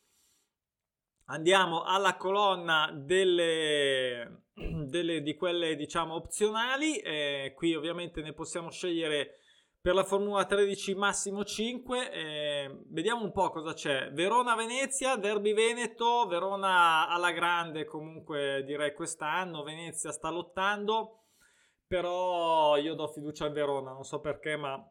andiamo 1.27 1.83
alla 1.83 2.17
colonna 2.17 2.91
delle, 2.93 4.47
delle, 4.53 5.23
di 5.23 5.35
quelle 5.35 5.77
diciamo 5.77 6.15
opzionali. 6.15 6.99
Eh, 6.99 7.53
qui 7.55 7.75
ovviamente 7.75 8.21
ne 8.23 8.33
possiamo 8.33 8.71
scegliere 8.71 9.39
per 9.85 9.95
la 9.95 10.03
Formula 10.03 10.47
13 10.47 10.95
massimo 10.95 11.45
5 11.45 12.11
eh, 12.11 12.79
vediamo 12.87 13.23
un 13.23 13.33
po' 13.33 13.51
cosa 13.51 13.75
c'è. 13.75 14.11
Verona 14.13 14.55
Venezia 14.55 15.17
Derby 15.17 15.53
Veneto 15.53 16.27
Verona 16.27 17.07
alla 17.07 17.33
grande 17.33 17.85
comunque 17.85 18.63
direi 18.65 18.95
quest'anno 18.95 19.63
Venezia 19.63 20.11
sta 20.11 20.31
lottando 20.31 21.25
però 21.87 22.79
io 22.79 22.95
do 22.95 23.09
fiducia 23.09 23.45
al 23.45 23.53
Verona 23.53 23.93
non 23.93 24.05
so 24.05 24.21
perché 24.21 24.57
ma 24.57 24.83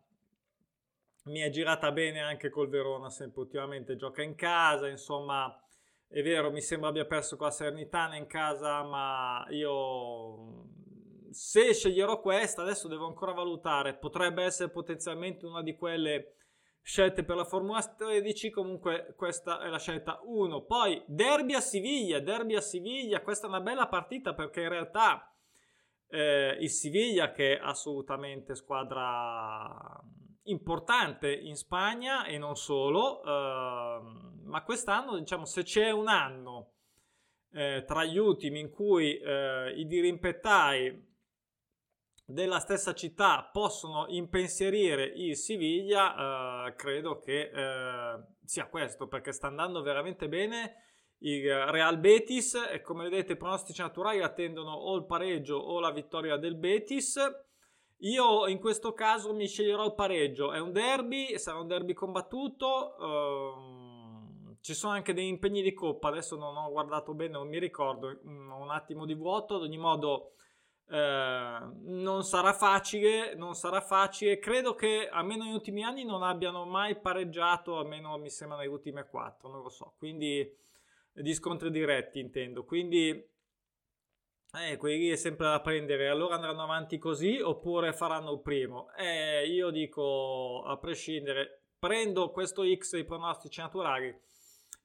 mi 1.23 1.39
è 1.39 1.49
girata 1.49 1.91
bene 1.91 2.21
anche 2.21 2.51
col 2.51 2.69
Verona 2.69 3.09
sempre 3.09 3.41
ultimamente 3.41 3.95
gioca 3.95 4.21
in 4.21 4.35
casa 4.35 4.87
insomma 4.87 5.59
è 6.07 6.21
vero, 6.21 6.51
mi 6.51 6.61
sembra 6.61 6.89
abbia 6.89 7.05
perso 7.05 7.37
con 7.37 7.47
la 7.47 7.51
Sernitana 7.51 8.15
in 8.17 8.27
casa, 8.27 8.83
ma 8.83 9.43
io 9.49 10.67
se 11.33 11.73
sceglierò 11.73 12.21
questa, 12.21 12.61
adesso 12.61 12.87
devo 12.87 13.07
ancora 13.07 13.33
valutare, 13.33 13.95
potrebbe 13.95 14.43
essere 14.43 14.69
potenzialmente 14.71 15.45
una 15.45 15.61
di 15.61 15.75
quelle 15.75 16.35
scelte 16.81 17.23
per 17.23 17.35
la 17.35 17.45
Formula 17.45 17.81
13, 17.81 18.49
comunque 18.51 19.13
questa 19.15 19.61
è 19.61 19.69
la 19.69 19.79
scelta 19.79 20.19
1. 20.23 20.63
Poi 20.63 21.01
derby 21.07 21.53
a 21.53 21.61
Siviglia, 21.61 22.19
derby 22.19 22.55
a 22.55 22.61
Siviglia, 22.61 23.21
questa 23.21 23.47
è 23.47 23.49
una 23.49 23.61
bella 23.61 23.87
partita 23.87 24.33
perché 24.33 24.61
in 24.61 24.69
realtà 24.69 25.33
eh, 26.07 26.57
il 26.59 26.69
Siviglia 26.69 27.31
che 27.31 27.57
è 27.57 27.61
assolutamente 27.61 28.53
squadra 28.53 30.01
importante 30.43 31.33
in 31.33 31.55
Spagna 31.55 32.25
e 32.25 32.37
non 32.37 32.55
solo, 32.55 33.23
eh, 33.23 34.01
ma 34.43 34.63
quest'anno 34.63 35.17
diciamo 35.17 35.45
se 35.45 35.63
c'è 35.63 35.89
un 35.89 36.09
anno 36.09 36.71
eh, 37.53 37.83
tra 37.87 38.03
gli 38.03 38.17
ultimi 38.17 38.59
in 38.59 38.69
cui 38.69 39.17
eh, 39.17 39.73
i 39.75 39.85
dirimpettai 39.85 41.11
della 42.25 42.59
stessa 42.59 42.93
città 42.93 43.49
possono 43.51 44.05
impensierire 44.07 45.05
il 45.05 45.35
Siviglia, 45.35 46.67
eh, 46.67 46.75
credo 46.75 47.19
che 47.19 47.51
eh, 47.53 48.23
sia 48.43 48.67
questo 48.67 49.07
perché 49.07 49.31
sta 49.31 49.47
andando 49.47 49.81
veramente 49.81 50.27
bene. 50.27 50.77
Il 51.19 51.49
Real 51.67 51.99
Betis 51.99 52.53
e 52.69 52.81
come 52.81 53.05
vedete 53.05 53.33
i 53.33 53.37
pronostici 53.37 53.81
naturali 53.81 54.21
attendono 54.21 54.71
o 54.71 54.95
il 54.97 55.05
pareggio 55.05 55.55
o 55.55 55.79
la 55.79 55.91
vittoria 55.91 56.35
del 56.35 56.55
Betis 56.55 57.17
io 58.03 58.47
in 58.47 58.59
questo 58.59 58.93
caso 58.93 59.33
mi 59.33 59.47
sceglierò 59.47 59.85
il 59.85 59.93
pareggio. 59.93 60.51
È 60.51 60.59
un 60.59 60.73
derby, 60.73 61.37
sarà 61.37 61.59
un 61.59 61.67
derby 61.67 61.93
combattuto. 61.93 62.97
Ehm, 62.97 64.57
ci 64.59 64.73
sono 64.73 64.93
anche 64.93 65.13
degli 65.13 65.27
impegni 65.27 65.61
di 65.61 65.73
coppa. 65.73 66.09
Adesso 66.09 66.35
non 66.35 66.55
ho 66.55 66.69
guardato 66.69 67.13
bene, 67.13 67.31
non 67.31 67.47
mi 67.47 67.59
ricordo. 67.59 68.07
Ho 68.07 68.61
un 68.61 68.71
attimo 68.71 69.05
di 69.05 69.13
vuoto. 69.13 69.55
Ad 69.55 69.61
ogni 69.61 69.77
modo, 69.77 70.33
eh, 70.89 71.59
non 71.81 72.23
sarà 72.23 72.53
facile. 72.53 73.35
Non 73.35 73.55
sarà 73.55 73.81
facile. 73.81 74.39
Credo 74.39 74.75
che 74.75 75.09
almeno 75.09 75.43
negli 75.43 75.53
ultimi 75.53 75.83
anni 75.83 76.03
non 76.03 76.23
abbiano 76.23 76.65
mai 76.65 76.99
pareggiato. 76.99 77.77
Almeno 77.77 78.17
mi 78.17 78.29
sembra 78.29 78.57
negli 78.57 78.67
ultimi 78.67 79.03
quattro. 79.09 79.49
Non 79.49 79.61
lo 79.61 79.69
so. 79.69 79.95
Quindi 79.97 80.49
di 81.11 81.33
scontri 81.33 81.69
diretti 81.71 82.19
intendo. 82.19 82.63
Quindi 82.65 83.31
eh, 84.55 84.77
quelli 84.77 85.09
è 85.09 85.15
sempre 85.15 85.47
da 85.47 85.61
prendere. 85.61 86.09
Allora 86.09 86.35
andranno 86.35 86.63
avanti 86.63 86.97
così 86.97 87.39
oppure 87.39 87.93
faranno 87.93 88.33
il 88.33 88.41
primo? 88.41 88.91
Eh, 88.95 89.47
io 89.47 89.71
dico, 89.71 90.63
a 90.63 90.77
prescindere, 90.77 91.63
prendo 91.79 92.29
questo 92.31 92.63
X 92.63 92.91
dei 92.91 93.05
pronostici 93.05 93.61
naturali. 93.61 94.15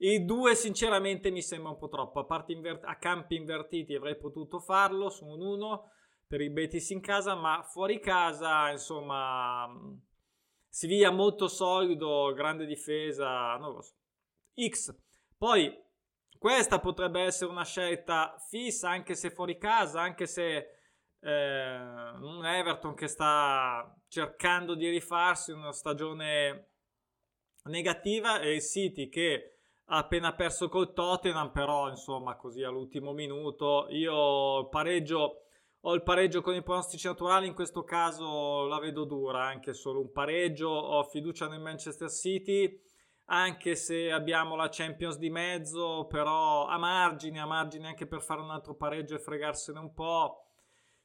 I 0.01 0.25
due 0.25 0.55
sinceramente 0.55 1.31
mi 1.31 1.43
sembra 1.43 1.71
un 1.71 1.79
po' 1.79 1.89
troppo. 1.89 2.21
A, 2.21 2.25
parte 2.25 2.53
inver- 2.53 2.85
a 2.85 2.97
campi 2.97 3.37
invertiti 3.37 3.95
avrei 3.95 4.17
potuto 4.17 4.61
farlo 4.61 5.11
su 5.11 5.25
un 5.27 5.41
1 5.41 5.91
per 6.27 6.41
i 6.41 6.51
Betis 6.51 6.91
in 6.91 7.01
casa, 7.01 7.35
ma 7.35 7.63
fuori 7.63 7.99
casa, 7.99 8.71
insomma, 8.71 9.67
Siviglia 10.69 11.11
molto 11.11 11.49
solido, 11.49 12.33
grande 12.35 12.67
difesa, 12.67 13.57
non 13.57 13.73
lo 13.73 13.81
so. 13.81 13.95
X. 14.55 14.95
Poi 15.37 15.77
questa 16.39 16.79
potrebbe 16.79 17.23
essere 17.23 17.51
una 17.51 17.65
scelta 17.65 18.37
fissa 18.49 18.91
anche 18.91 19.15
se 19.15 19.31
fuori 19.31 19.59
casa, 19.59 20.01
anche 20.01 20.27
se 20.27 20.57
eh, 21.21 21.77
un 21.77 22.45
Everton 22.45 22.95
che 22.95 23.09
sta 23.09 23.93
cercando 24.07 24.75
di 24.75 24.89
rifarsi 24.89 25.51
una 25.51 25.73
stagione 25.73 26.69
negativa 27.65 28.41
e 28.41 28.55
il 28.55 28.63
City 28.63 29.09
che 29.09 29.58
ha 29.91 29.97
appena 29.99 30.35
perso 30.35 30.69
col 30.69 30.93
Tottenham, 30.93 31.51
però 31.51 31.89
insomma 31.89 32.37
così 32.37 32.63
all'ultimo 32.63 33.13
minuto 33.13 33.87
io 33.91 34.69
pareggio 34.69 35.43
ho 35.83 35.95
il 35.95 36.03
pareggio 36.03 36.41
con 36.41 36.55
i 36.55 36.63
pronostici 36.63 37.07
naturali, 37.07 37.47
in 37.47 37.55
questo 37.55 37.85
caso 37.85 38.67
la 38.67 38.79
vedo 38.79 39.05
dura, 39.05 39.45
anche 39.45 39.73
solo 39.73 40.01
un 40.01 40.11
pareggio, 40.11 40.69
ho 40.69 41.05
fiducia 41.05 41.47
nel 41.47 41.61
Manchester 41.61 42.11
City 42.11 42.87
anche 43.31 43.77
se 43.77 44.11
abbiamo 44.11 44.57
la 44.57 44.69
Champions 44.71 45.19
di 45.19 45.31
mezzo, 45.31 46.07
però 46.07 46.67
a 46.67 46.79
margine, 46.79 47.41
a 47.41 47.47
margine 47.47 47.89
anche 47.89 48.07
per 48.07 48.23
fare 48.23 48.41
un 48.41 48.51
altro 48.51 48.75
pareggio 48.75 49.15
e 49.15 49.19
fregarsene 49.19 49.79
un 49.79 49.93
po'. 49.93 50.45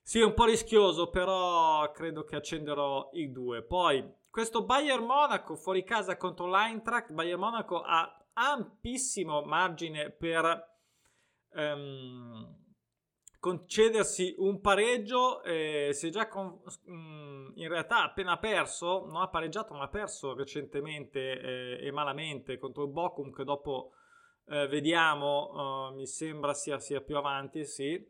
Sì, 0.01 0.19
è 0.19 0.23
un 0.23 0.33
po' 0.33 0.45
rischioso, 0.45 1.09
però 1.09 1.89
credo 1.91 2.23
che 2.23 2.35
accenderò 2.35 3.09
i 3.13 3.31
due. 3.31 3.61
Poi, 3.63 4.05
questo 4.29 4.63
Bayern 4.63 5.03
Monaco 5.03 5.55
fuori 5.55 5.83
casa 5.83 6.17
contro 6.17 6.47
l'Eintracht. 6.47 7.11
Bayern 7.11 7.39
Monaco 7.39 7.81
ha 7.81 8.22
ampissimo 8.33 9.43
margine 9.43 10.11
per... 10.11 10.71
Um, 11.55 12.61
concedersi 13.43 14.33
un 14.37 14.61
pareggio 14.61 15.43
eh, 15.43 15.89
si 15.91 16.07
è 16.07 16.09
già 16.09 16.29
con, 16.29 16.61
in 16.85 17.67
realtà 17.67 18.05
appena 18.05 18.37
perso 18.37 19.05
non 19.05 19.21
ha 19.21 19.27
pareggiato 19.27 19.73
ma 19.73 19.83
ha 19.83 19.89
perso 19.89 20.33
recentemente 20.33 21.41
eh, 21.41 21.85
e 21.85 21.91
malamente 21.91 22.57
contro 22.57 22.85
il 22.85 22.91
Bochum 22.91 23.33
che 23.33 23.43
dopo 23.43 23.91
eh, 24.47 24.65
vediamo 24.67 25.89
uh, 25.89 25.93
mi 25.93 26.07
sembra 26.07 26.53
sia, 26.53 26.79
sia, 26.79 27.01
più 27.01 27.17
avanti 27.17 27.65
sì 27.65 28.01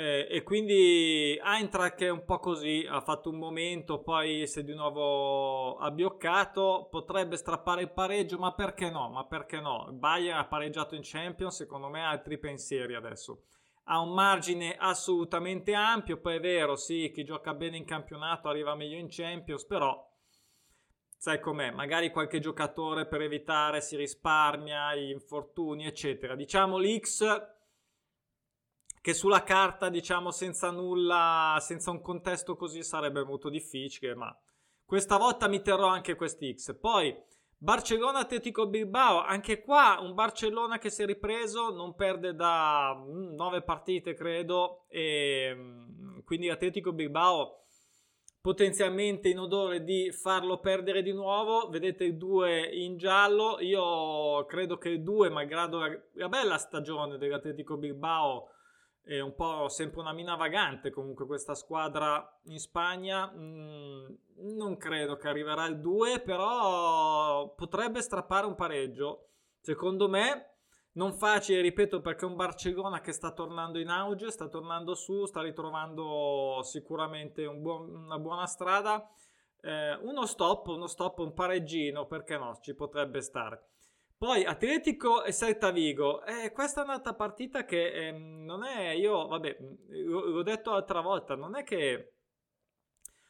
eh, 0.00 0.28
e 0.30 0.44
quindi 0.44 1.36
Eintracht 1.42 2.00
è 2.02 2.08
un 2.08 2.24
po' 2.24 2.38
così 2.38 2.86
ha 2.88 3.00
fatto 3.00 3.30
un 3.30 3.36
momento 3.36 4.00
poi 4.00 4.46
si 4.46 4.60
è 4.60 4.62
di 4.62 4.72
nuovo 4.72 5.76
abbioccato 5.76 6.86
potrebbe 6.88 7.34
strappare 7.36 7.82
il 7.82 7.90
pareggio 7.90 8.38
ma 8.38 8.54
perché 8.54 8.90
no? 8.90 9.10
Ma 9.10 9.24
perché 9.24 9.58
no? 9.58 9.88
Bayern 9.90 10.38
ha 10.38 10.46
pareggiato 10.46 10.94
in 10.94 11.00
Champions 11.02 11.56
secondo 11.56 11.88
me 11.88 12.04
ha 12.04 12.10
altri 12.10 12.38
pensieri 12.38 12.94
adesso. 12.94 13.46
Ha 13.90 13.98
un 13.98 14.14
margine 14.14 14.76
assolutamente 14.78 15.74
ampio, 15.74 16.20
poi 16.20 16.36
è 16.36 16.40
vero, 16.40 16.76
sì, 16.76 17.10
chi 17.12 17.24
gioca 17.24 17.52
bene 17.54 17.76
in 17.76 17.84
campionato 17.84 18.48
arriva 18.48 18.76
meglio 18.76 18.98
in 18.98 19.08
Champions, 19.10 19.64
però 19.66 20.08
sai 21.16 21.40
com'è, 21.40 21.72
magari 21.72 22.12
qualche 22.12 22.38
giocatore 22.38 23.06
per 23.06 23.22
evitare 23.22 23.80
si 23.80 23.96
risparmia, 23.96 24.94
gli 24.94 25.10
infortuni, 25.10 25.86
eccetera. 25.86 26.36
Diciamo 26.36 26.78
l'X 26.78 27.56
che 29.00 29.14
sulla 29.14 29.42
carta, 29.42 29.88
diciamo, 29.88 30.30
senza 30.30 30.70
nulla, 30.70 31.56
senza 31.60 31.90
un 31.90 32.00
contesto 32.00 32.56
così 32.56 32.82
sarebbe 32.82 33.24
molto 33.24 33.48
difficile, 33.48 34.14
ma 34.14 34.36
questa 34.84 35.16
volta 35.16 35.48
mi 35.48 35.60
terrò 35.62 35.86
anche 35.86 36.14
quest'X. 36.14 36.78
Poi 36.78 37.14
Barcellona 37.60 38.20
Atletico 38.20 38.68
Bilbao, 38.68 39.20
anche 39.20 39.60
qua 39.62 39.98
un 40.00 40.14
Barcellona 40.14 40.78
che 40.78 40.90
si 40.90 41.02
è 41.02 41.06
ripreso, 41.06 41.70
non 41.70 41.94
perde 41.94 42.34
da 42.34 42.94
mm, 42.96 43.34
nove 43.34 43.62
partite 43.62 44.14
credo 44.14 44.84
e 44.88 45.52
mm, 45.54 46.20
quindi 46.24 46.48
Atletico 46.48 46.92
Bilbao 46.92 47.64
potenzialmente 48.40 49.28
in 49.28 49.40
odore 49.40 49.82
di 49.82 50.12
farlo 50.12 50.58
perdere 50.58 51.02
di 51.02 51.12
nuovo. 51.12 51.68
Vedete 51.68 52.04
i 52.04 52.16
due 52.16 52.62
in 52.62 52.96
giallo, 52.96 53.58
io 53.60 54.44
credo 54.46 54.78
che 54.78 54.90
i 54.90 55.02
due, 55.02 55.28
malgrado 55.28 55.80
la 56.12 56.28
bella 56.28 56.56
stagione 56.58 57.18
dell'Atletico 57.18 57.76
Bilbao, 57.76 58.50
è 59.08 59.20
un 59.20 59.34
po' 59.34 59.68
sempre 59.68 60.00
una 60.00 60.12
mina 60.12 60.36
vagante 60.36 60.90
comunque 60.90 61.24
questa 61.24 61.54
squadra 61.54 62.38
in 62.44 62.58
Spagna 62.58 63.32
mm, 63.34 64.06
non 64.56 64.76
credo 64.76 65.16
che 65.16 65.28
arriverà 65.28 65.64
il 65.66 65.80
2 65.80 66.20
però 66.20 67.54
potrebbe 67.54 68.02
strappare 68.02 68.46
un 68.46 68.54
pareggio 68.54 69.28
secondo 69.60 70.08
me 70.08 70.58
non 70.98 71.12
facile, 71.12 71.60
ripeto, 71.60 72.00
perché 72.00 72.24
è 72.24 72.28
un 72.28 72.34
Barcellona 72.34 73.00
che 73.00 73.12
sta 73.12 73.30
tornando 73.30 73.78
in 73.78 73.88
auge, 73.88 74.32
sta 74.32 74.48
tornando 74.48 74.96
su, 74.96 75.26
sta 75.26 75.40
ritrovando 75.40 76.60
sicuramente 76.64 77.46
un 77.46 77.62
buon, 77.62 77.94
una 77.94 78.18
buona 78.18 78.46
strada. 78.46 79.08
Eh, 79.60 79.94
uno 79.94 80.26
stop, 80.26 80.66
uno 80.66 80.88
stop, 80.88 81.18
un 81.18 81.34
pareggino, 81.34 82.06
perché 82.06 82.36
no, 82.36 82.58
ci 82.60 82.74
potrebbe 82.74 83.20
stare. 83.20 83.68
Poi 84.18 84.44
Atletico 84.44 85.22
e 85.22 85.32
Celta 85.32 85.70
Vigo, 85.70 86.24
eh, 86.24 86.50
questa 86.50 86.80
è 86.80 86.84
un'altra 86.84 87.14
partita 87.14 87.64
che 87.64 88.08
eh, 88.08 88.10
non 88.10 88.64
è, 88.64 88.90
io, 88.90 89.28
vabbè, 89.28 89.58
l'ho 89.90 90.42
detto 90.42 90.72
l'altra 90.72 91.00
volta, 91.00 91.36
non 91.36 91.54
è 91.54 91.62
che 91.62 92.14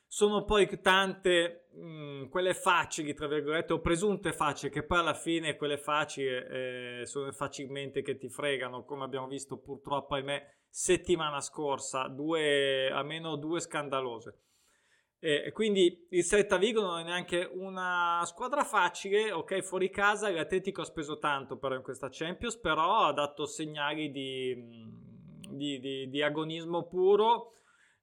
sono 0.07 0.45
poi 0.45 0.81
tante 0.81 1.67
mh, 1.73 2.29
quelle 2.31 2.55
facili, 2.55 3.13
tra 3.13 3.27
virgolette, 3.27 3.75
o 3.75 3.81
presunte 3.81 4.33
facili, 4.33 4.73
che 4.73 4.83
poi 4.83 5.01
alla 5.01 5.13
fine 5.13 5.57
quelle 5.57 5.77
facili 5.77 6.29
eh, 6.29 7.03
sono 7.05 7.31
facilmente 7.33 8.01
che 8.01 8.17
ti 8.17 8.31
fregano, 8.31 8.87
come 8.87 9.05
abbiamo 9.05 9.27
visto 9.27 9.59
purtroppo, 9.59 10.15
ahimè, 10.15 10.43
settimana 10.71 11.43
scorsa, 11.43 12.09
due, 12.09 12.91
almeno 12.91 13.37
due 13.37 13.61
scandalose. 13.61 14.39
E 15.21 15.51
quindi 15.53 16.07
il 16.11 16.25
Celta 16.25 16.59
Vigo 16.59 16.81
non 16.81 17.01
è 17.01 17.03
neanche 17.03 17.49
una 17.53 18.23
squadra 18.25 18.63
facile, 18.63 19.33
ok, 19.33 19.63
fuori 19.63 19.91
casa 19.91 20.31
l'Atletico 20.31 20.83
ha 20.83 20.85
speso 20.85 21.19
tanto 21.19 21.59
però 21.59 21.75
in 21.75 21.83
questa 21.83 22.09
Champions, 22.09 22.57
però 22.57 23.07
ha 23.07 23.13
dato 23.13 23.45
segnali 23.45 24.13
di, 24.13 24.55
mm, 24.57 25.57
di, 25.57 25.81
di, 25.81 26.09
di 26.09 26.23
agonismo 26.23 26.87
puro 26.87 27.55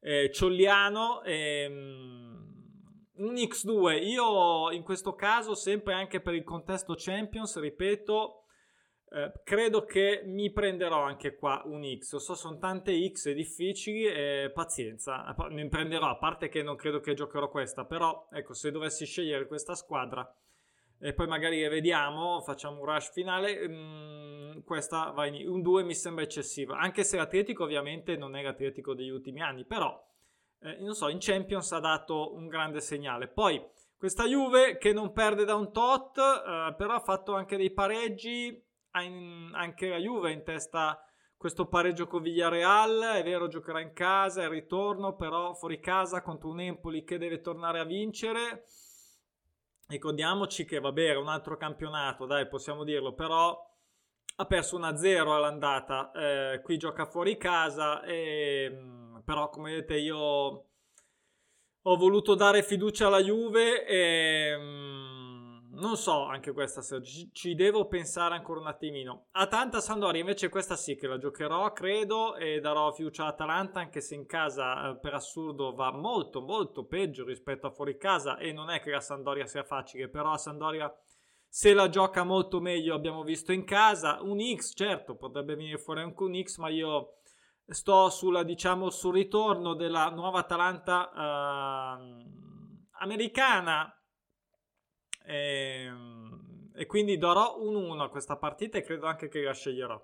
eh, 0.02 0.30
Ciolliano, 0.30 1.24
ehm, 1.24 2.36
un 3.16 3.34
X2. 3.34 4.04
Io 4.04 4.72
in 4.72 4.84
questo 4.84 5.16
caso, 5.16 5.56
sempre 5.56 5.94
anche 5.94 6.20
per 6.20 6.34
il 6.34 6.44
contesto 6.44 6.96
Champions, 6.98 7.58
ripeto, 7.60 8.45
eh, 9.16 9.32
credo 9.46 9.86
che 9.86 10.24
mi 10.26 10.52
prenderò 10.52 11.02
anche 11.02 11.38
qua 11.38 11.62
un 11.64 11.84
X. 11.98 12.18
So, 12.18 12.36
sono 12.36 12.58
tante 12.58 12.92
X 13.10 13.32
difficili 13.32 14.06
e 14.06 14.52
pazienza, 14.54 15.34
mi 15.52 15.70
prenderò, 15.70 16.10
a 16.10 16.18
parte 16.18 16.50
che 16.50 16.62
non 16.62 16.76
credo 16.76 17.00
che 17.00 17.14
giocherò 17.14 17.48
questa, 17.50 17.86
però 17.86 18.28
ecco, 18.30 18.54
se 18.54 18.72
dovessi 18.72 19.06
scegliere 19.06 19.48
questa 19.48 19.74
squadra 19.74 20.30
e 21.00 21.14
poi 21.14 21.28
magari 21.28 21.66
vediamo, 21.70 22.42
facciamo 22.42 22.80
un 22.82 22.86
rush 22.86 23.12
finale. 23.14 23.66
Mm, 23.66 24.60
questa 24.66 25.12
va 25.12 25.26
in 25.28 25.48
un 25.48 25.62
2 25.62 25.84
mi 25.84 25.96
sembra 25.96 26.26
eccessiva, 26.26 26.78
anche 26.78 27.06
se 27.06 27.16
l'Atletico 27.16 27.64
ovviamente 27.64 28.18
non 28.18 28.36
è 28.36 28.42
l'Atletico 28.42 28.94
degli 28.94 29.10
ultimi 29.10 29.42
anni, 29.42 29.64
però 29.64 29.98
eh, 30.60 30.76
non 30.82 30.94
so, 30.94 31.08
in 31.08 31.20
Champions 31.22 31.72
ha 31.72 31.80
dato 31.80 32.34
un 32.34 32.48
grande 32.48 32.82
segnale. 32.82 33.30
Poi 33.30 33.66
questa 33.98 34.26
Juve 34.26 34.78
che 34.78 34.92
non 34.92 35.14
perde 35.14 35.46
da 35.46 35.56
un 35.56 35.72
tot, 35.72 36.18
eh, 36.18 36.74
però 36.76 36.96
ha 36.96 37.00
fatto 37.00 37.34
anche 37.34 37.56
dei 37.56 37.72
pareggi, 37.72 38.62
in, 39.02 39.52
anche 39.54 39.90
la 39.90 39.98
Juve 39.98 40.32
in 40.32 40.44
testa 40.44 41.00
questo 41.38 41.68
pareggio 41.68 42.08
con 42.08 42.24
Villarreal, 42.24 43.18
è 43.18 43.24
vero 43.24 43.48
giocherà 43.48 43.80
in 43.80 43.94
casa, 43.94 44.44
è 44.44 44.50
ritorno, 44.50 45.16
però 45.16 45.54
fuori 45.54 45.80
casa 45.80 46.22
contro 46.22 46.50
un 46.50 46.60
Empoli 46.60 47.04
che 47.04 47.18
deve 47.18 47.42
tornare 47.42 47.80
a 47.80 47.84
vincere. 47.84 48.66
Ricordiamoci 49.88 50.66
che 50.66 50.80
vabbè 50.80 51.04
era 51.04 51.20
un 51.20 51.28
altro 51.28 51.56
campionato, 51.58 52.26
dai 52.26 52.48
possiamo 52.48 52.84
dirlo, 52.84 53.14
però 53.14 53.56
ha 54.38 54.46
perso 54.46 54.80
1-0 54.80 55.32
all'andata, 55.32 56.12
eh, 56.12 56.62
qui 56.62 56.78
gioca 56.78 57.06
fuori 57.06 57.38
casa, 57.38 58.02
e, 58.02 58.70
mm, 58.74 59.18
però 59.20 59.50
come 59.50 59.72
vedete 59.72 59.98
io 59.98 60.18
ho 61.88 61.96
voluto 61.98 62.34
dare 62.34 62.64
fiducia 62.64 63.08
alla 63.08 63.22
Juve 63.22 63.86
e 63.86 64.58
mm, 64.58 65.15
non 65.76 65.98
so 65.98 66.26
anche 66.26 66.52
questa 66.52 66.82
ci, 67.02 67.30
ci, 67.32 67.56
devo 67.56 67.88
pensare 67.88 68.36
ancora 68.36 68.60
un 68.60 68.68
attimino. 68.68 69.28
Atalanta 69.32 69.80
Sandoria 69.80 70.22
invece 70.22 70.50
questa 70.50 70.76
sì 70.76 70.96
che 70.96 71.08
la 71.08 71.18
giocherò, 71.18 71.72
credo, 71.74 72.36
e 72.36 72.60
darò 72.60 72.92
fiducia 72.92 73.24
all'Atalanta 73.24 73.80
anche 73.80 74.02
se 74.02 74.16
in 74.16 74.26
casa 74.26 74.90
eh, 74.90 74.98
per 74.98 75.14
assurdo 75.14 75.74
va 75.74 75.92
molto 75.92 76.42
molto 76.42 76.86
peggio 76.86 77.26
rispetto 77.26 77.68
a 77.68 77.72
fuori 77.72 77.98
casa 77.98 78.38
e 78.38 78.52
non 78.52 78.70
è 78.70 78.80
che 78.82 78.92
la 78.92 79.00
Sandoria 79.00 79.46
sia 79.46 79.64
facile, 79.64 80.10
però 80.10 80.32
a 80.32 80.38
Sandoria 80.38 80.94
se 81.48 81.74
la 81.74 81.88
gioca 81.90 82.24
molto 82.24 82.60
meglio 82.60 82.96
abbiamo 82.96 83.24
visto 83.24 83.52
in 83.54 83.64
casa, 83.64 84.20
un 84.22 84.40
X 84.56 84.74
certo 84.76 85.16
potrebbe 85.16 85.56
venire 85.56 85.78
fuori 85.78 86.02
anche 86.02 86.24
un 86.24 86.42
X, 86.42 86.58
ma 86.58 86.70
io 86.70 87.16
sto 87.68 88.10
sulla 88.10 88.44
diciamo 88.44 88.90
sul 88.90 89.14
ritorno 89.14 89.74
della 89.74 90.10
nuova 90.10 90.40
Atalanta 90.40 91.98
eh, 91.98 92.26
americana 93.00 93.95
e, 95.26 95.86
ehm, 95.86 96.72
e 96.76 96.86
quindi 96.86 97.18
darò 97.18 97.58
un 97.60 97.76
1 97.76 98.04
a 98.04 98.10
questa 98.10 98.38
partita 98.38 98.78
e 98.78 98.84
credo 98.84 99.08
anche 99.08 99.28
che 99.28 99.42
la 99.42 99.54
sceglierò. 99.54 100.00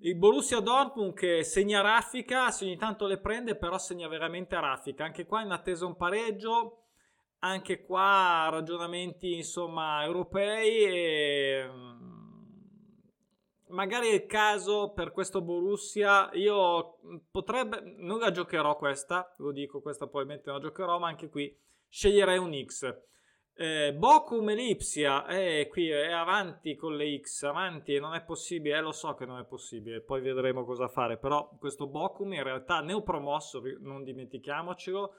Il 0.00 0.16
Borussia 0.16 0.60
Dortmund 0.60 1.12
che 1.12 1.42
segna 1.42 1.80
raffica, 1.80 2.50
se 2.50 2.64
ogni 2.64 2.76
tanto 2.76 3.06
le 3.06 3.18
prende, 3.18 3.56
però 3.56 3.78
segna 3.78 4.06
veramente 4.06 4.58
raffica. 4.60 5.04
Anche 5.04 5.26
qua 5.26 5.42
in 5.42 5.50
attesa 5.50 5.86
un 5.86 5.96
pareggio, 5.96 6.84
anche 7.40 7.84
qua 7.84 8.48
ragionamenti 8.50 9.34
insomma 9.34 10.04
europei 10.04 10.84
e 10.84 11.68
mm, 11.68 12.18
magari 13.68 14.08
è 14.08 14.14
il 14.14 14.26
caso 14.26 14.92
per 14.92 15.10
questo 15.10 15.40
Borussia. 15.40 16.30
Io 16.34 16.98
potrebbe, 17.30 17.80
non 17.96 18.20
la 18.20 18.30
giocherò 18.30 18.76
questa, 18.76 19.34
lo 19.38 19.50
dico, 19.50 19.80
questa 19.80 20.06
probabilmente 20.06 20.50
non 20.50 20.60
la 20.60 20.66
giocherò, 20.66 20.98
ma 21.00 21.08
anche 21.08 21.28
qui 21.28 21.52
sceglierei 21.88 22.38
un 22.38 22.52
X. 22.64 22.96
Eh, 23.60 23.92
Bochum 23.92 24.50
Elipsia, 24.50 25.26
eh, 25.26 25.66
qui 25.68 25.88
è 25.88 26.12
avanti 26.12 26.76
con 26.76 26.94
le 26.94 27.18
X, 27.18 27.42
avanti, 27.42 27.98
non 27.98 28.14
è 28.14 28.22
possibile, 28.22 28.76
eh, 28.76 28.80
lo 28.80 28.92
so 28.92 29.14
che 29.14 29.26
non 29.26 29.40
è 29.40 29.44
possibile, 29.44 30.00
poi 30.00 30.20
vedremo 30.20 30.64
cosa 30.64 30.86
fare, 30.86 31.18
però 31.18 31.56
questo 31.58 31.88
Bochum 31.88 32.34
in 32.34 32.44
realtà 32.44 32.80
neopromosso, 32.82 33.60
non 33.80 34.04
dimentichiamocelo, 34.04 35.12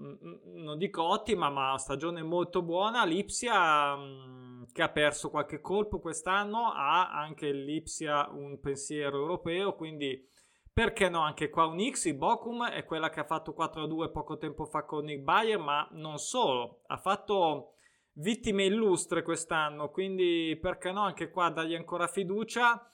mm, 0.00 0.12
mm, 0.12 0.62
non 0.62 0.78
dico 0.78 1.02
ottima, 1.02 1.50
ma 1.50 1.76
stagione 1.76 2.22
molto 2.22 2.62
buona, 2.62 3.04
Lipsia 3.04 3.94
mm, 3.94 4.62
che 4.72 4.80
ha 4.80 4.88
perso 4.88 5.28
qualche 5.28 5.60
colpo 5.60 6.00
quest'anno, 6.00 6.72
ha 6.72 7.10
anche 7.10 7.52
l'Ipsia 7.52 8.30
un 8.30 8.60
pensiero 8.60 9.18
europeo, 9.18 9.74
quindi 9.74 10.26
perché 10.72 11.10
no 11.10 11.20
anche 11.20 11.50
qua 11.50 11.66
un 11.66 11.78
X, 11.90 12.06
il 12.06 12.16
Bochum 12.16 12.66
è 12.66 12.86
quella 12.86 13.10
che 13.10 13.20
ha 13.20 13.24
fatto 13.24 13.54
4-2 13.54 14.10
poco 14.10 14.38
tempo 14.38 14.64
fa 14.64 14.84
con 14.84 15.10
il 15.10 15.20
Bayern, 15.20 15.62
ma 15.62 15.86
non 15.92 16.16
solo, 16.16 16.80
ha 16.86 16.96
fatto 16.96 17.73
vittime 18.14 18.64
illustre 18.64 19.22
quest'anno, 19.22 19.90
quindi 19.90 20.58
perché 20.60 20.92
no 20.92 21.02
anche 21.02 21.30
qua 21.30 21.50
dargli 21.50 21.74
ancora 21.74 22.06
fiducia. 22.06 22.88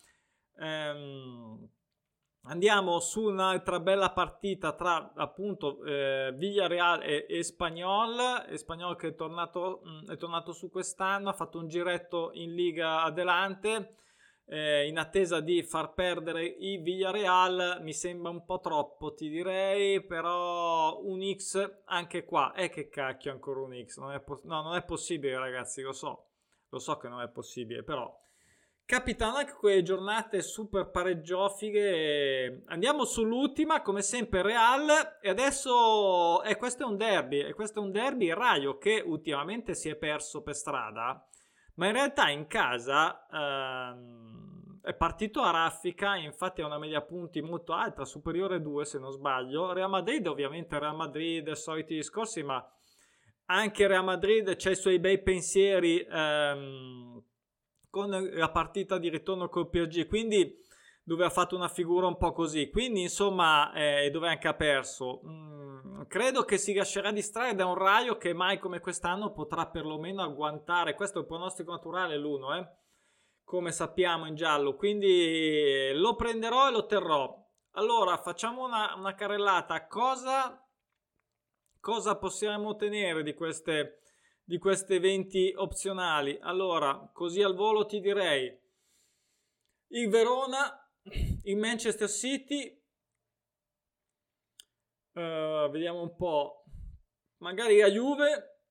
Ehm, 0.58 1.68
andiamo 2.44 3.00
su 3.00 3.24
un'altra 3.24 3.80
bella 3.80 4.12
partita 4.12 4.72
tra 4.72 5.12
appunto 5.14 5.82
eh, 5.84 6.32
Villarreal 6.36 7.02
e, 7.02 7.26
e 7.28 7.42
Spagnol, 7.42 8.46
Spagnol 8.54 8.96
che 8.96 9.08
è 9.08 9.14
tornato, 9.14 9.80
mh, 9.82 9.90
mm, 9.90 10.08
è 10.10 10.16
tornato 10.16 10.52
su 10.52 10.70
quest'anno, 10.70 11.28
ha 11.28 11.34
fatto 11.34 11.58
un 11.58 11.68
giretto 11.68 12.30
in 12.34 12.54
Liga 12.54 13.02
Adelante 13.02 13.94
eh, 14.52 14.88
in 14.88 14.98
attesa 14.98 15.38
di 15.38 15.62
far 15.62 15.94
perdere 15.94 16.44
i 16.44 16.78
Villarreal 16.78 17.78
mi 17.82 17.92
sembra 17.92 18.30
un 18.30 18.44
po' 18.44 18.58
troppo 18.58 19.14
ti 19.14 19.28
direi 19.28 20.04
però 20.04 21.00
un 21.02 21.20
X 21.36 21.82
anche 21.84 22.24
qua. 22.24 22.52
E 22.54 22.64
eh, 22.64 22.68
che 22.68 22.88
cacchio 22.88 23.30
ancora 23.30 23.60
un 23.60 23.80
X. 23.86 23.98
Non 23.98 24.20
po- 24.24 24.40
no, 24.44 24.60
non 24.62 24.74
è 24.74 24.82
possibile 24.82 25.38
ragazzi 25.38 25.82
lo 25.82 25.92
so. 25.92 26.30
Lo 26.68 26.80
so 26.80 26.96
che 26.96 27.08
non 27.08 27.20
è 27.20 27.28
possibile 27.28 27.84
però. 27.84 28.12
Capitano 28.84 29.36
anche 29.36 29.52
quelle 29.52 29.84
giornate 29.84 30.42
super 30.42 30.90
pareggiofighe. 30.90 32.64
Andiamo 32.66 33.04
sull'ultima 33.04 33.82
come 33.82 34.02
sempre 34.02 34.42
Real. 34.42 35.18
E 35.22 35.28
adesso 35.28 36.42
eh, 36.42 36.56
questo 36.56 36.82
è 36.82 36.86
un 36.86 36.96
derby 36.96 37.38
e 37.38 37.54
questo 37.54 37.78
è 37.78 37.82
un 37.82 37.92
derby 37.92 38.26
il 38.26 38.34
Raio 38.34 38.78
che 38.78 39.00
ultimamente 39.06 39.76
si 39.76 39.88
è 39.88 39.94
perso 39.94 40.42
per 40.42 40.56
strada 40.56 41.24
ma 41.74 41.86
in 41.86 41.92
realtà 41.92 42.28
in 42.28 42.46
casa 42.46 43.26
ehm, 43.30 44.80
è 44.82 44.94
partito 44.94 45.42
a 45.42 45.50
raffica, 45.50 46.16
infatti 46.16 46.62
ha 46.62 46.66
una 46.66 46.78
media 46.78 47.02
punti 47.02 47.40
molto 47.40 47.72
alta, 47.72 48.04
superiore 48.04 48.56
a 48.56 48.58
2 48.60 48.84
se 48.84 48.98
non 48.98 49.12
sbaglio. 49.12 49.72
Real 49.72 49.90
Madrid 49.90 50.26
ovviamente 50.26 50.78
Real 50.78 50.96
Madrid, 50.96 51.50
soliti 51.52 51.94
discorsi, 51.94 52.42
ma 52.42 52.64
anche 53.46 53.86
Real 53.86 54.04
Madrid 54.04 54.56
c'ha 54.56 54.70
i 54.70 54.76
suoi 54.76 54.98
bei 54.98 55.22
pensieri 55.22 56.06
ehm, 56.08 57.22
con 57.90 58.10
la 58.10 58.50
partita 58.50 58.98
di 58.98 59.08
ritorno 59.08 59.48
col 59.48 59.68
PSG, 59.68 60.06
quindi 60.06 60.56
dove 61.02 61.24
ha 61.24 61.30
fatto 61.30 61.56
una 61.56 61.68
figura 61.68 62.06
un 62.06 62.16
po' 62.16 62.32
così, 62.32 62.70
quindi 62.70 63.02
insomma 63.02 63.72
eh, 63.72 64.10
dove 64.10 64.28
anche 64.28 64.48
ha 64.48 64.54
perso. 64.54 65.20
Mm 65.26 65.50
credo 66.06 66.44
che 66.44 66.58
si 66.58 66.74
lascerà 66.74 67.12
distrarre 67.12 67.54
da 67.54 67.66
un 67.66 67.76
raio 67.76 68.16
che 68.16 68.32
mai 68.32 68.58
come 68.58 68.80
quest'anno 68.80 69.32
potrà 69.32 69.66
perlomeno 69.66 70.22
agguantare. 70.22 70.94
Questo 70.94 71.18
è 71.18 71.20
il 71.22 71.26
pronostico 71.26 71.70
naturale, 71.70 72.16
l'uno, 72.18 72.54
eh? 72.56 72.68
come 73.44 73.72
sappiamo 73.72 74.26
in 74.26 74.34
giallo. 74.34 74.76
Quindi 74.76 75.92
lo 75.94 76.14
prenderò 76.16 76.68
e 76.68 76.72
lo 76.72 76.86
terrò. 76.86 77.36
Allora, 77.72 78.16
facciamo 78.16 78.64
una, 78.64 78.94
una 78.96 79.14
carrellata. 79.14 79.86
Cosa, 79.86 80.66
cosa 81.78 82.16
possiamo 82.16 82.70
ottenere 82.70 83.22
di 83.22 83.34
queste, 83.34 84.00
di 84.42 84.58
queste 84.58 84.98
20 84.98 85.54
opzionali? 85.56 86.38
Allora, 86.42 87.10
così 87.12 87.42
al 87.42 87.54
volo 87.54 87.86
ti 87.86 88.00
direi 88.00 88.58
il 89.92 90.08
Verona, 90.08 90.79
il 91.44 91.56
Manchester 91.56 92.08
City. 92.08 92.78
Uh, 95.12 95.70
vediamo 95.70 96.02
un 96.02 96.14
po'. 96.16 96.64
Magari 97.38 97.78
la 97.78 97.90
Juve, 97.90 98.62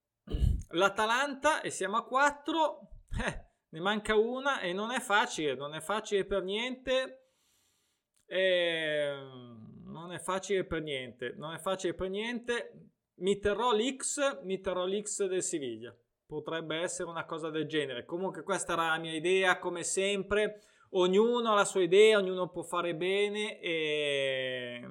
l'Atalanta 0.70 1.62
e 1.62 1.70
siamo 1.70 1.98
a 1.98 2.06
4. 2.06 2.80
Eh, 3.26 3.46
ne 3.70 3.80
manca 3.80 4.16
una 4.16 4.60
e 4.60 4.74
non 4.74 4.92
è 4.92 5.00
facile, 5.00 5.56
non 5.56 5.74
è 5.74 5.82
facile 5.82 6.26
per 6.26 6.44
niente. 6.44 7.32
E... 8.26 9.12
Non 9.86 10.12
è 10.14 10.20
facile 10.20 10.66
per 10.66 10.84
niente, 10.84 11.34
non 11.36 11.54
è 11.54 11.58
facile 11.58 11.96
per 11.96 12.10
niente. 12.10 12.92
Mi 13.16 13.40
terrò 13.40 13.74
l'X, 13.74 14.44
mi 14.44 14.60
terrò 14.60 14.86
l'X 14.86 15.26
del 15.26 15.42
Siviglia. 15.42 15.96
Potrebbe 16.26 16.78
essere 16.78 17.10
una 17.10 17.26
cosa 17.26 17.50
del 17.50 17.68
genere. 17.68 18.06
Comunque 18.06 18.44
questa 18.44 18.74
era 18.74 18.90
la 18.90 19.00
mia 19.00 19.16
idea, 19.16 19.58
come 19.58 19.84
sempre. 19.84 20.62
Ognuno 20.92 21.52
ha 21.52 21.56
la 21.56 21.66
sua 21.66 21.84
idea, 21.84 22.18
ognuno 22.18 22.50
può 22.50 22.64
fare 22.64 22.96
bene 22.96 23.60
e 23.60 24.84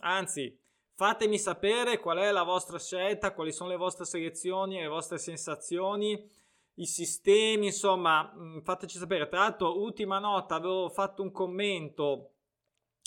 anzi, 0.00 0.58
fatemi 0.94 1.38
sapere 1.38 1.98
qual 1.98 2.18
è 2.18 2.30
la 2.30 2.42
vostra 2.42 2.78
scelta, 2.78 3.34
quali 3.34 3.52
sono 3.52 3.70
le 3.70 3.76
vostre 3.76 4.04
selezioni, 4.06 4.80
le 4.80 4.88
vostre 4.88 5.18
sensazioni 5.18 6.38
i 6.80 6.86
sistemi, 6.86 7.66
insomma, 7.66 8.32
fateci 8.62 8.98
sapere. 8.98 9.28
Tra 9.28 9.40
l'altro, 9.40 9.78
ultima 9.78 10.18
nota, 10.18 10.54
avevo 10.54 10.88
fatto 10.88 11.22
un 11.22 11.30
commento 11.30 12.32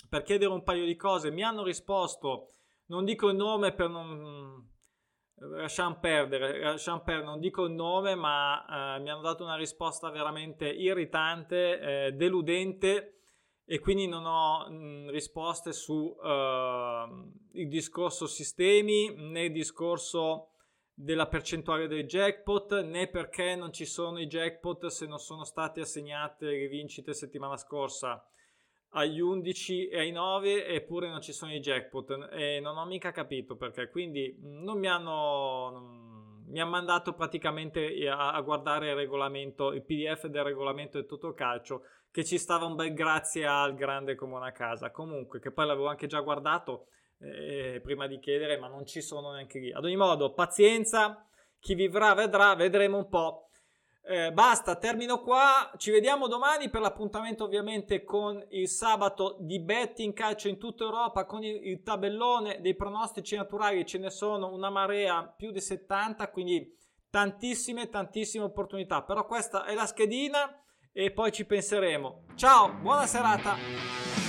per 0.08 0.22
chiedere 0.22 0.52
un 0.52 0.62
paio 0.62 0.84
di 0.84 0.96
cose, 0.96 1.30
mi 1.30 1.42
hanno 1.42 1.64
risposto, 1.64 2.50
non 2.86 3.04
dico 3.04 3.28
il 3.28 3.36
nome 3.36 3.72
per 3.72 3.88
non... 3.88 4.72
Lasciamo 5.36 5.98
perdere, 5.98 6.60
lasciamo 6.60 7.02
perdere, 7.02 7.26
non 7.26 7.40
dico 7.40 7.64
il 7.64 7.72
nome, 7.72 8.14
ma 8.14 8.96
eh, 8.96 9.00
mi 9.00 9.10
hanno 9.10 9.20
dato 9.20 9.42
una 9.42 9.56
risposta 9.56 10.08
veramente 10.10 10.68
irritante, 10.68 12.06
eh, 12.06 12.12
deludente 12.12 13.14
e 13.66 13.78
quindi 13.78 14.06
non 14.06 14.26
ho 14.26 14.68
mh, 14.68 15.10
risposte 15.10 15.72
su 15.72 16.16
eh, 16.22 17.06
il 17.52 17.68
discorso 17.68 18.26
sistemi 18.26 19.14
né 19.16 19.44
il 19.44 19.52
discorso 19.52 20.50
della 20.92 21.26
percentuale 21.26 21.88
dei 21.88 22.04
jackpot 22.04 22.82
né 22.82 23.08
perché 23.08 23.56
non 23.56 23.72
ci 23.72 23.86
sono 23.86 24.20
i 24.20 24.26
jackpot 24.26 24.86
se 24.86 25.06
non 25.06 25.18
sono 25.18 25.44
state 25.44 25.80
assegnate 25.80 26.46
le 26.46 26.68
vincite 26.68 27.14
settimana 27.14 27.56
scorsa 27.56 28.24
agli 28.94 29.20
11 29.20 29.88
e 29.88 29.98
ai 29.98 30.10
9 30.10 30.66
eppure 30.66 31.08
non 31.08 31.20
ci 31.20 31.32
sono 31.32 31.52
i 31.52 31.60
jackpot 31.60 32.28
e 32.32 32.58
non 32.60 32.76
ho 32.76 32.84
mica 32.86 33.12
capito 33.12 33.56
perché 33.56 33.88
quindi 33.88 34.36
non 34.40 34.78
mi 34.78 34.88
hanno 34.88 35.70
non, 35.70 36.44
mi 36.46 36.60
ha 36.60 36.66
mandato 36.66 37.12
praticamente 37.14 38.08
a, 38.08 38.32
a, 38.32 38.40
guardare 38.40 38.90
il 38.90 38.96
regolamento 38.96 39.72
il 39.72 39.82
pdf 39.82 40.26
del 40.26 40.44
regolamento 40.44 40.98
del 40.98 41.06
Totocalcio 41.06 41.82
che 42.10 42.24
ci 42.24 42.38
stava 42.38 42.66
un 42.66 42.76
bel 42.76 42.92
grazie 42.94 43.46
al 43.46 43.74
grande 43.74 44.14
come 44.14 44.34
una 44.34 44.52
casa 44.52 44.90
comunque 44.90 45.40
che 45.40 45.50
poi 45.50 45.66
l'avevo 45.66 45.88
anche 45.88 46.06
già 46.06 46.20
guardato 46.20 46.86
eh, 47.24 47.80
prima 47.82 48.06
di 48.06 48.18
chiedere, 48.18 48.58
ma 48.58 48.68
non 48.68 48.86
ci 48.86 49.00
sono 49.00 49.32
neanche 49.32 49.58
lì. 49.58 49.72
Ad 49.72 49.84
ogni 49.84 49.96
modo, 49.96 50.32
pazienza, 50.32 51.26
chi 51.58 51.74
vivrà 51.74 52.14
vedrà, 52.14 52.54
vedremo 52.54 52.98
un 52.98 53.08
po'. 53.08 53.48
Eh, 54.06 54.32
basta, 54.32 54.76
termino 54.76 55.22
qua. 55.22 55.72
Ci 55.78 55.90
vediamo 55.90 56.28
domani 56.28 56.68
per 56.68 56.82
l'appuntamento 56.82 57.44
ovviamente 57.44 58.04
con 58.04 58.44
il 58.50 58.68
sabato 58.68 59.38
di 59.40 59.58
betting 59.60 60.12
calcio 60.12 60.48
in 60.48 60.58
tutta 60.58 60.84
Europa 60.84 61.24
con 61.24 61.42
il, 61.42 61.66
il, 61.68 61.82
tabellone 61.82 62.60
dei 62.60 62.76
pronostici 62.76 63.34
naturali. 63.34 63.86
Ce 63.86 63.96
ne 63.96 64.10
sono 64.10 64.52
una 64.52 64.68
marea, 64.68 65.24
più 65.24 65.50
di 65.50 65.60
70, 65.60 66.30
quindi 66.30 66.70
tantissime, 67.08 67.88
tantissime 67.88 68.44
opportunità. 68.44 69.02
Però 69.02 69.24
questa 69.24 69.64
è 69.64 69.74
la 69.74 69.86
schedina 69.86 70.54
e 70.92 71.10
poi 71.10 71.32
ci 71.32 71.46
penseremo. 71.46 72.24
Ciao, 72.34 72.74
buona 72.74 73.06
serata. 73.06 74.23